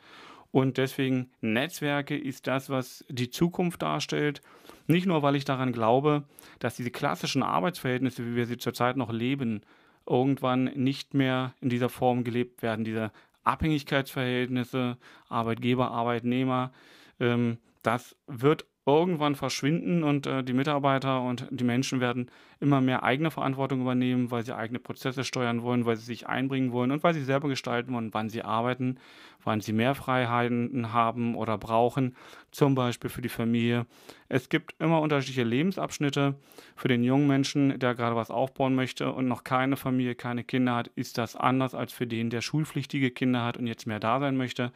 Und 0.52 0.78
deswegen 0.78 1.32
Netzwerke 1.42 2.18
ist 2.18 2.48
das, 2.48 2.70
was 2.70 3.06
die 3.10 3.30
Zukunft 3.30 3.82
darstellt. 3.82 4.42
Nicht 4.88 5.06
nur, 5.06 5.22
weil 5.22 5.36
ich 5.36 5.46
daran 5.46 5.72
glaube, 5.72 6.24
dass 6.60 6.76
diese 6.76 6.92
klassischen 6.92 7.44
Arbeitsverhältnisse, 7.44 8.26
wie 8.26 8.36
wir 8.36 8.46
sie 8.46 8.58
zurzeit 8.58 8.98
noch 8.98 9.12
leben, 9.12 9.62
irgendwann 10.08 10.66
nicht 10.76 11.14
mehr 11.14 11.54
in 11.62 11.70
dieser 11.70 11.90
Form 11.90 12.24
gelebt 12.24 12.62
werden. 12.62 12.86
Diese 12.86 13.12
Abhängigkeitsverhältnisse, 13.44 14.98
Arbeitgeber, 15.30 15.92
Arbeitnehmer, 15.92 16.72
ähm, 17.20 17.58
das 17.84 18.16
wird 18.28 18.66
irgendwann 18.86 19.36
verschwinden 19.36 20.04
und 20.04 20.28
äh, 20.28 20.44
die 20.44 20.54
Mitarbeiter 20.54 21.22
und 21.22 21.48
die 21.50 21.64
Menschen 21.64 22.00
werden 22.00 22.30
immer 22.60 22.82
mehr 22.82 23.04
eigene 23.04 23.32
Verantwortung 23.32 23.82
übernehmen, 23.82 24.30
weil 24.30 24.46
sie 24.46 24.56
eigene 24.56 24.80
Prozesse 24.80 25.24
steuern 25.24 25.64
wollen, 25.64 25.86
weil 25.86 25.96
sie 25.96 26.06
sich 26.06 26.28
einbringen 26.28 26.72
wollen 26.72 26.92
und 26.92 27.04
weil 27.04 27.16
sie 27.16 27.24
selber 27.24 27.48
gestalten 27.48 27.94
wollen, 27.94 28.14
wann 28.14 28.30
sie 28.30 28.44
arbeiten, 28.44 29.00
wann 29.44 29.60
sie 29.60 29.74
mehr 29.74 29.96
Freiheiten 29.96 30.94
haben 30.94 31.36
oder 31.36 31.58
brauchen, 31.58 32.16
zum 32.52 32.76
Beispiel 32.76 33.10
für 33.10 33.24
die 33.24 33.30
Familie. 33.30 33.88
Es 34.30 34.50
gibt 34.50 34.76
immer 34.80 35.02
unterschiedliche 35.02 35.44
Lebensabschnitte. 35.44 36.36
Für 36.76 36.88
den 36.88 37.04
jungen 37.04 37.28
Menschen, 37.28 37.80
der 37.80 37.96
gerade 37.96 38.16
was 38.16 38.30
aufbauen 38.30 38.76
möchte 38.76 39.12
und 39.12 39.28
noch 39.28 39.44
keine 39.44 39.78
Familie, 39.78 40.16
keine 40.16 40.44
Kinder 40.44 40.76
hat, 40.76 40.88
ist 40.90 41.18
das 41.18 41.36
anders 41.36 41.74
als 41.74 41.92
für 41.92 42.06
den, 42.06 42.30
der 42.30 42.42
schulpflichtige 42.42 43.12
Kinder 43.12 43.44
hat 43.44 43.58
und 43.58 43.66
jetzt 43.66 43.88
mehr 43.88 44.00
da 44.00 44.20
sein 44.20 44.38
möchte. 44.38 44.72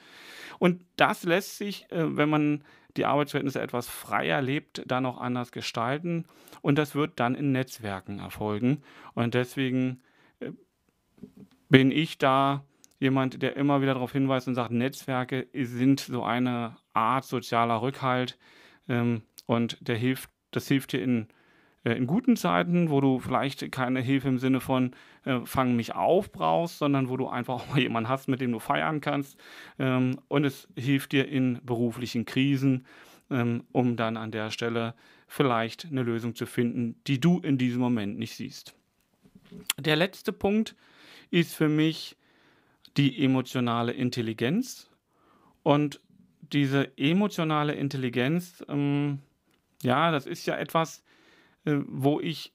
Und 0.57 0.81
das 0.95 1.23
lässt 1.23 1.57
sich, 1.57 1.85
äh, 1.91 2.17
wenn 2.17 2.29
man 2.29 2.63
die 2.97 3.05
Arbeitsverhältnisse 3.05 3.61
etwas 3.61 3.87
freier 3.87 4.41
lebt, 4.41 4.83
dann 4.85 5.05
auch 5.05 5.19
anders 5.19 5.51
gestalten. 5.51 6.25
Und 6.61 6.77
das 6.77 6.95
wird 6.95 7.19
dann 7.19 7.35
in 7.35 7.51
Netzwerken 7.51 8.19
erfolgen. 8.19 8.81
Und 9.13 9.33
deswegen 9.33 10.01
äh, 10.39 10.51
bin 11.69 11.91
ich 11.91 12.17
da 12.17 12.65
jemand, 12.99 13.41
der 13.41 13.55
immer 13.55 13.81
wieder 13.81 13.93
darauf 13.93 14.11
hinweist 14.11 14.47
und 14.47 14.55
sagt, 14.55 14.71
Netzwerke 14.71 15.47
sind 15.53 16.01
so 16.01 16.23
eine 16.23 16.77
Art 16.93 17.25
sozialer 17.25 17.81
Rückhalt. 17.81 18.37
Ähm, 18.87 19.21
und 19.45 19.77
der 19.81 19.95
hilft, 19.95 20.29
das 20.51 20.67
hilft 20.67 20.91
dir 20.91 21.01
in 21.01 21.27
in 21.95 22.07
guten 22.07 22.35
Zeiten, 22.35 22.89
wo 22.89 23.01
du 23.01 23.19
vielleicht 23.19 23.71
keine 23.71 24.01
Hilfe 24.01 24.27
im 24.27 24.39
Sinne 24.39 24.59
von 24.59 24.91
äh, 25.25 25.39
fang 25.45 25.75
mich 25.75 25.95
auf 25.95 26.31
brauchst, 26.31 26.79
sondern 26.79 27.09
wo 27.09 27.17
du 27.17 27.27
einfach 27.27 27.55
auch 27.55 27.77
jemanden 27.77 28.09
hast, 28.09 28.27
mit 28.27 28.41
dem 28.41 28.51
du 28.51 28.59
feiern 28.59 29.01
kannst. 29.01 29.37
Ähm, 29.77 30.19
und 30.27 30.45
es 30.45 30.67
hilft 30.75 31.11
dir 31.11 31.27
in 31.27 31.59
beruflichen 31.63 32.25
Krisen, 32.25 32.85
ähm, 33.29 33.63
um 33.71 33.95
dann 33.95 34.17
an 34.17 34.31
der 34.31 34.51
Stelle 34.51 34.95
vielleicht 35.27 35.85
eine 35.85 36.03
Lösung 36.03 36.35
zu 36.35 36.45
finden, 36.45 36.95
die 37.07 37.19
du 37.19 37.39
in 37.39 37.57
diesem 37.57 37.81
Moment 37.81 38.17
nicht 38.17 38.35
siehst. 38.35 38.73
Der 39.77 39.95
letzte 39.95 40.33
Punkt 40.33 40.75
ist 41.29 41.53
für 41.53 41.69
mich 41.69 42.15
die 42.97 43.23
emotionale 43.23 43.91
Intelligenz. 43.91 44.89
Und 45.63 46.01
diese 46.41 46.97
emotionale 46.97 47.73
Intelligenz, 47.73 48.63
ähm, 48.67 49.19
ja, 49.83 50.11
das 50.11 50.25
ist 50.25 50.45
ja 50.45 50.55
etwas, 50.57 50.99
äh, 50.99 51.08
wo 51.65 52.19
ich 52.19 52.53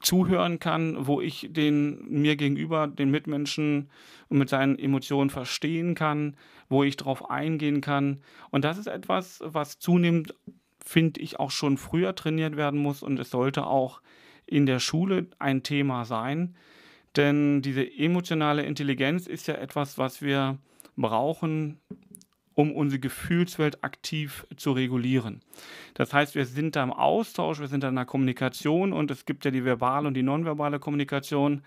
zuhören 0.00 0.60
kann, 0.60 1.06
wo 1.06 1.20
ich 1.20 1.48
den 1.50 2.08
mir 2.08 2.36
gegenüber, 2.36 2.86
den 2.86 3.10
Mitmenschen 3.10 3.90
mit 4.28 4.48
seinen 4.48 4.78
Emotionen 4.78 5.30
verstehen 5.30 5.94
kann, 5.94 6.36
wo 6.68 6.84
ich 6.84 6.96
darauf 6.96 7.30
eingehen 7.30 7.80
kann. 7.80 8.20
Und 8.50 8.64
das 8.64 8.78
ist 8.78 8.86
etwas, 8.86 9.40
was 9.44 9.78
zunehmend, 9.78 10.34
finde 10.84 11.20
ich, 11.20 11.40
auch 11.40 11.50
schon 11.50 11.76
früher 11.76 12.14
trainiert 12.14 12.56
werden 12.56 12.80
muss 12.80 13.02
und 13.02 13.18
es 13.18 13.30
sollte 13.30 13.66
auch 13.66 14.00
in 14.46 14.66
der 14.66 14.78
Schule 14.78 15.28
ein 15.38 15.62
Thema 15.62 16.04
sein. 16.04 16.54
Denn 17.16 17.62
diese 17.62 17.90
emotionale 17.98 18.62
Intelligenz 18.62 19.26
ist 19.26 19.48
ja 19.48 19.54
etwas, 19.54 19.98
was 19.98 20.22
wir 20.22 20.58
brauchen, 20.96 21.80
um 22.56 22.72
unsere 22.72 22.98
Gefühlswelt 22.98 23.84
aktiv 23.84 24.46
zu 24.56 24.72
regulieren. 24.72 25.42
Das 25.92 26.14
heißt, 26.14 26.34
wir 26.34 26.46
sind 26.46 26.74
da 26.74 26.82
im 26.82 26.92
Austausch, 26.92 27.60
wir 27.60 27.68
sind 27.68 27.82
da 27.82 27.90
in 27.90 27.96
der 27.96 28.06
Kommunikation 28.06 28.94
und 28.94 29.10
es 29.10 29.26
gibt 29.26 29.44
ja 29.44 29.50
die 29.50 29.64
verbale 29.64 30.08
und 30.08 30.14
die 30.14 30.22
nonverbale 30.22 30.78
Kommunikation. 30.78 31.62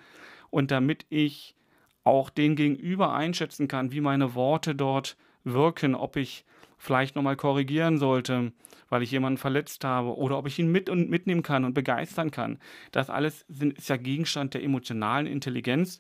Und 0.50 0.72
damit 0.72 1.06
ich 1.10 1.56
auch 2.04 2.32
den 2.32 2.56
Gegenüber 2.56 3.14
einschätzen 3.14 3.68
kann, 3.68 3.92
wie 3.92 4.02
meine 4.02 4.34
Worte 4.34 4.74
dort 4.74 5.16
wirken, 5.44 5.94
ob 5.94 6.16
ich 6.16 6.44
vielleicht 6.80 7.16
nochmal 7.16 7.36
korrigieren 7.36 8.00
sollte, 8.00 8.52
weil 8.90 9.04
ich 9.04 9.12
jemanden 9.12 9.38
verletzt 9.38 9.84
habe 9.84 10.18
oder 10.18 10.40
ob 10.40 10.48
ich 10.48 10.58
ihn 10.58 10.72
mit 10.72 10.90
und 10.90 11.08
mitnehmen 11.08 11.44
kann 11.44 11.66
und 11.66 11.76
begeistern 11.76 12.32
kann. 12.32 12.58
Das 12.92 13.12
alles 13.12 13.46
sind, 13.48 13.78
ist 13.78 13.90
ja 13.90 13.98
Gegenstand 13.98 14.56
der 14.56 14.64
emotionalen 14.64 15.28
Intelligenz 15.28 16.00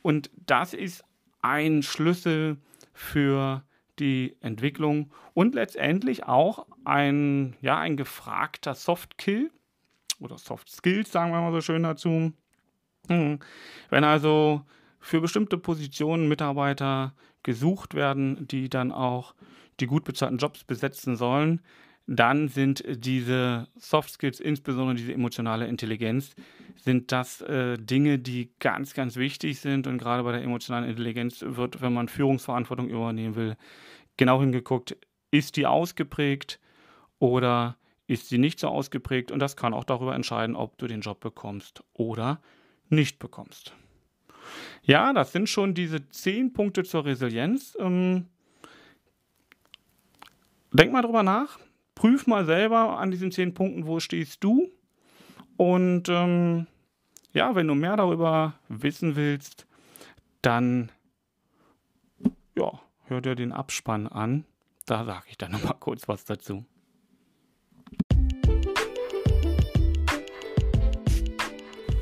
und 0.00 0.30
das 0.46 0.72
ist 0.72 1.04
ein 1.42 1.82
Schlüssel 1.82 2.56
für 2.94 3.62
die 3.98 4.36
Entwicklung 4.40 5.10
und 5.34 5.54
letztendlich 5.54 6.24
auch 6.24 6.66
ein, 6.84 7.56
ja, 7.60 7.78
ein 7.78 7.96
gefragter 7.96 8.74
Soft-Kill 8.74 9.50
oder 10.20 10.38
Soft 10.38 10.70
Skills, 10.70 11.12
sagen 11.12 11.32
wir 11.32 11.40
mal 11.40 11.52
so 11.52 11.60
schön 11.60 11.82
dazu. 11.82 12.32
Hm. 13.08 13.38
Wenn 13.90 14.04
also 14.04 14.62
für 15.00 15.20
bestimmte 15.20 15.58
Positionen 15.58 16.28
Mitarbeiter 16.28 17.14
gesucht 17.42 17.94
werden, 17.94 18.46
die 18.46 18.68
dann 18.68 18.92
auch 18.92 19.34
die 19.80 19.86
gut 19.86 20.04
bezahlten 20.04 20.38
Jobs 20.38 20.64
besetzen 20.64 21.16
sollen, 21.16 21.60
dann 22.06 22.48
sind 22.48 22.82
diese 22.88 23.68
Soft 23.76 24.10
Skills, 24.10 24.40
insbesondere 24.40 24.96
diese 24.96 25.12
emotionale 25.12 25.66
Intelligenz, 25.66 26.34
sind 26.76 27.12
das 27.12 27.40
äh, 27.42 27.78
Dinge, 27.78 28.18
die 28.18 28.50
ganz, 28.58 28.94
ganz 28.94 29.16
wichtig 29.16 29.60
sind. 29.60 29.86
Und 29.86 29.98
gerade 29.98 30.22
bei 30.24 30.32
der 30.32 30.42
emotionalen 30.42 30.88
Intelligenz 30.88 31.44
wird, 31.46 31.80
wenn 31.80 31.92
man 31.92 32.08
Führungsverantwortung 32.08 32.88
übernehmen 32.88 33.36
will, 33.36 33.56
genau 34.16 34.40
hingeguckt, 34.40 34.96
ist 35.30 35.56
die 35.56 35.66
ausgeprägt 35.66 36.58
oder 37.18 37.76
ist 38.06 38.28
sie 38.28 38.38
nicht 38.38 38.58
so 38.58 38.68
ausgeprägt? 38.68 39.30
Und 39.30 39.38
das 39.38 39.56
kann 39.56 39.72
auch 39.72 39.84
darüber 39.84 40.14
entscheiden, 40.14 40.56
ob 40.56 40.76
du 40.78 40.88
den 40.88 41.00
Job 41.02 41.20
bekommst 41.20 41.84
oder 41.94 42.42
nicht 42.88 43.20
bekommst. 43.20 43.74
Ja, 44.82 45.12
das 45.12 45.32
sind 45.32 45.48
schon 45.48 45.72
diese 45.72 46.08
zehn 46.08 46.52
Punkte 46.52 46.82
zur 46.82 47.04
Resilienz. 47.04 47.76
Ähm, 47.78 48.26
denk 50.72 50.92
mal 50.92 51.02
drüber 51.02 51.22
nach 51.22 51.58
prüf 51.94 52.26
mal 52.26 52.44
selber 52.44 52.98
an 52.98 53.10
diesen 53.10 53.30
zehn 53.30 53.54
Punkten, 53.54 53.86
wo 53.86 54.00
stehst 54.00 54.42
du. 54.44 54.70
Und 55.56 56.08
ähm, 56.08 56.66
ja, 57.32 57.54
wenn 57.54 57.68
du 57.68 57.74
mehr 57.74 57.96
darüber 57.96 58.54
wissen 58.68 59.16
willst, 59.16 59.66
dann 60.42 60.90
ja, 62.56 62.80
hör 63.04 63.20
dir 63.20 63.34
den 63.34 63.52
Abspann 63.52 64.06
an. 64.06 64.44
Da 64.86 65.04
sage 65.04 65.26
ich 65.28 65.38
dann 65.38 65.52
nochmal 65.52 65.76
kurz 65.78 66.08
was 66.08 66.24
dazu. 66.24 66.64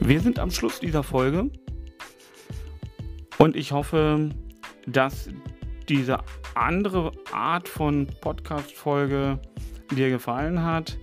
Wir 0.00 0.20
sind 0.20 0.38
am 0.38 0.50
Schluss 0.50 0.80
dieser 0.80 1.02
Folge 1.02 1.50
und 3.38 3.54
ich 3.54 3.72
hoffe, 3.72 4.30
dass 4.86 5.28
diese 5.88 6.18
andere 6.54 7.12
Art 7.32 7.68
von 7.68 8.06
Podcast-Folge 8.20 9.38
dir 9.96 10.10
gefallen 10.10 10.64
hat. 10.64 10.98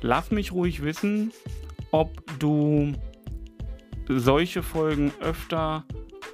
Lass 0.00 0.30
mich 0.30 0.52
ruhig 0.52 0.82
wissen, 0.82 1.32
ob 1.90 2.10
du 2.38 2.92
solche 4.08 4.62
Folgen 4.62 5.12
öfter 5.20 5.84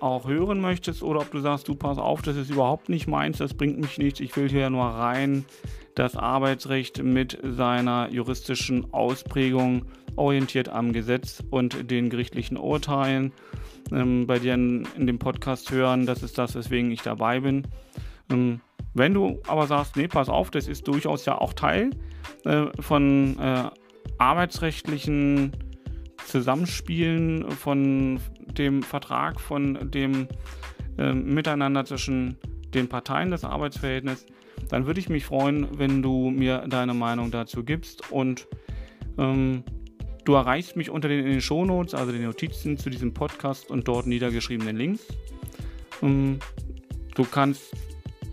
auch 0.00 0.26
hören 0.26 0.60
möchtest 0.60 1.02
oder 1.02 1.20
ob 1.20 1.30
du 1.30 1.40
sagst, 1.40 1.68
du 1.68 1.74
pass 1.74 1.98
auf, 1.98 2.22
das 2.22 2.36
ist 2.36 2.50
überhaupt 2.50 2.88
nicht 2.88 3.06
meins, 3.06 3.38
das 3.38 3.54
bringt 3.54 3.78
mich 3.78 3.98
nichts, 3.98 4.20
ich 4.20 4.34
will 4.36 4.48
hier 4.48 4.70
nur 4.70 4.86
rein 4.86 5.44
das 5.94 6.16
Arbeitsrecht 6.16 7.02
mit 7.02 7.38
seiner 7.42 8.08
juristischen 8.10 8.92
Ausprägung 8.92 9.84
orientiert 10.16 10.68
am 10.68 10.92
Gesetz 10.92 11.42
und 11.50 11.90
den 11.90 12.10
gerichtlichen 12.10 12.56
Urteilen 12.56 13.32
ähm, 13.92 14.26
bei 14.26 14.38
dir 14.38 14.54
in, 14.54 14.86
in, 14.96 15.06
dem 15.06 15.18
Podcast 15.18 15.70
hören. 15.70 16.06
Das 16.06 16.22
ist 16.22 16.38
das, 16.38 16.54
weswegen 16.54 16.90
ich 16.90 17.02
dabei 17.02 17.40
bin. 17.40 17.66
Ähm, 18.30 18.60
wenn 18.94 19.14
du 19.14 19.40
aber 19.46 19.66
sagst, 19.66 19.96
nee, 19.96 20.08
pass 20.08 20.28
auf, 20.28 20.50
das 20.50 20.66
ist 20.66 20.88
durchaus 20.88 21.24
ja 21.24 21.38
auch 21.38 21.52
Teil 21.52 21.90
äh, 22.44 22.66
von 22.80 23.38
äh, 23.38 23.70
arbeitsrechtlichen 24.18 25.52
Zusammenspielen, 26.26 27.50
von 27.50 28.20
dem 28.58 28.82
Vertrag, 28.82 29.40
von 29.40 29.90
dem 29.90 30.28
äh, 30.98 31.12
Miteinander 31.12 31.84
zwischen 31.84 32.36
den 32.74 32.88
Parteien 32.88 33.30
des 33.30 33.44
Arbeitsverhältnisses, 33.44 34.26
dann 34.68 34.86
würde 34.86 35.00
ich 35.00 35.08
mich 35.08 35.24
freuen, 35.24 35.78
wenn 35.78 36.02
du 36.02 36.30
mir 36.30 36.64
deine 36.68 36.94
Meinung 36.94 37.30
dazu 37.30 37.64
gibst 37.64 38.10
und 38.12 38.46
ähm, 39.18 39.64
du 40.24 40.34
erreichst 40.34 40.76
mich 40.76 40.90
unter 40.90 41.08
den, 41.08 41.20
in 41.20 41.32
den 41.32 41.40
Shownotes, 41.40 41.94
also 41.94 42.12
den 42.12 42.24
Notizen 42.24 42.76
zu 42.76 42.90
diesem 42.90 43.14
Podcast 43.14 43.70
und 43.70 43.88
dort 43.88 44.06
niedergeschriebenen 44.06 44.76
Links. 44.76 45.06
Ähm, 46.02 46.38
du 47.14 47.24
kannst 47.24 47.74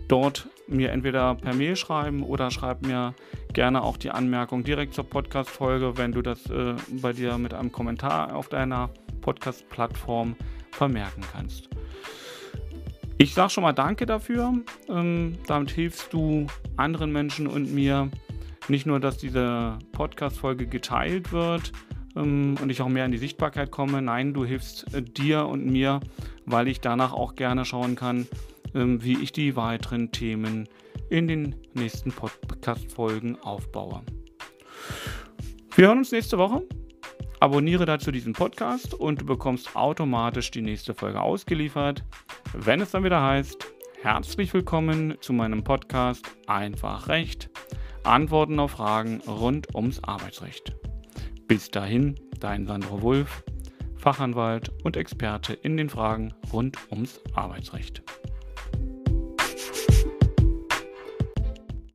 dort 0.08 0.48
mir 0.66 0.90
entweder 0.90 1.34
per 1.34 1.54
Mail 1.54 1.76
schreiben 1.76 2.22
oder 2.22 2.50
schreib 2.50 2.84
mir 2.86 3.14
gerne 3.52 3.82
auch 3.82 3.96
die 3.96 4.10
Anmerkung 4.10 4.64
direkt 4.64 4.94
zur 4.94 5.04
Podcast-Folge, 5.04 5.96
wenn 5.96 6.12
du 6.12 6.22
das 6.22 6.48
äh, 6.50 6.74
bei 6.90 7.12
dir 7.12 7.38
mit 7.38 7.54
einem 7.54 7.72
Kommentar 7.72 8.34
auf 8.34 8.48
deiner 8.48 8.90
Podcast-Plattform 9.20 10.36
vermerken 10.72 11.22
kannst. 11.32 11.68
Ich 13.18 13.34
sage 13.34 13.50
schon 13.50 13.62
mal 13.62 13.72
Danke 13.72 14.06
dafür. 14.06 14.54
Ähm, 14.88 15.38
damit 15.46 15.70
hilfst 15.70 16.12
du 16.12 16.46
anderen 16.76 17.12
Menschen 17.12 17.46
und 17.46 17.74
mir 17.74 18.10
nicht 18.68 18.86
nur, 18.86 19.00
dass 19.00 19.18
diese 19.18 19.78
Podcast-Folge 19.92 20.66
geteilt 20.66 21.32
wird 21.32 21.72
ähm, 22.14 22.56
und 22.62 22.70
ich 22.70 22.80
auch 22.80 22.88
mehr 22.88 23.04
in 23.04 23.12
die 23.12 23.18
Sichtbarkeit 23.18 23.70
komme. 23.70 24.02
Nein, 24.02 24.34
du 24.34 24.44
hilfst 24.44 24.94
äh, 24.94 25.02
dir 25.02 25.46
und 25.46 25.66
mir, 25.66 26.00
weil 26.46 26.68
ich 26.68 26.80
danach 26.80 27.12
auch 27.12 27.34
gerne 27.34 27.64
schauen 27.64 27.96
kann, 27.96 28.28
wie 28.72 29.22
ich 29.22 29.32
die 29.32 29.56
weiteren 29.56 30.12
Themen 30.12 30.68
in 31.10 31.28
den 31.28 31.56
nächsten 31.74 32.12
Podcast-Folgen 32.12 33.36
aufbaue. 33.40 34.02
Wir 35.74 35.88
hören 35.88 35.98
uns 35.98 36.12
nächste 36.12 36.38
Woche. 36.38 36.62
Abonniere 37.40 37.86
dazu 37.86 38.10
diesen 38.10 38.32
Podcast 38.32 38.94
und 38.94 39.20
du 39.20 39.26
bekommst 39.26 39.76
automatisch 39.76 40.50
die 40.50 40.62
nächste 40.62 40.92
Folge 40.92 41.20
ausgeliefert, 41.20 42.04
wenn 42.52 42.80
es 42.80 42.90
dann 42.90 43.04
wieder 43.04 43.22
heißt, 43.22 43.64
herzlich 44.02 44.52
willkommen 44.52 45.16
zu 45.20 45.32
meinem 45.32 45.62
Podcast 45.62 46.26
Einfach 46.46 47.08
Recht. 47.08 47.48
Antworten 48.02 48.58
auf 48.58 48.72
Fragen 48.72 49.20
rund 49.26 49.74
ums 49.74 50.02
Arbeitsrecht. 50.02 50.74
Bis 51.46 51.70
dahin, 51.70 52.16
dein 52.40 52.66
Sandro 52.66 53.02
Wulff, 53.02 53.44
Fachanwalt 53.96 54.70
und 54.82 54.96
Experte 54.96 55.52
in 55.52 55.76
den 55.76 55.90
Fragen 55.90 56.32
rund 56.52 56.76
ums 56.90 57.20
Arbeitsrecht. 57.34 58.02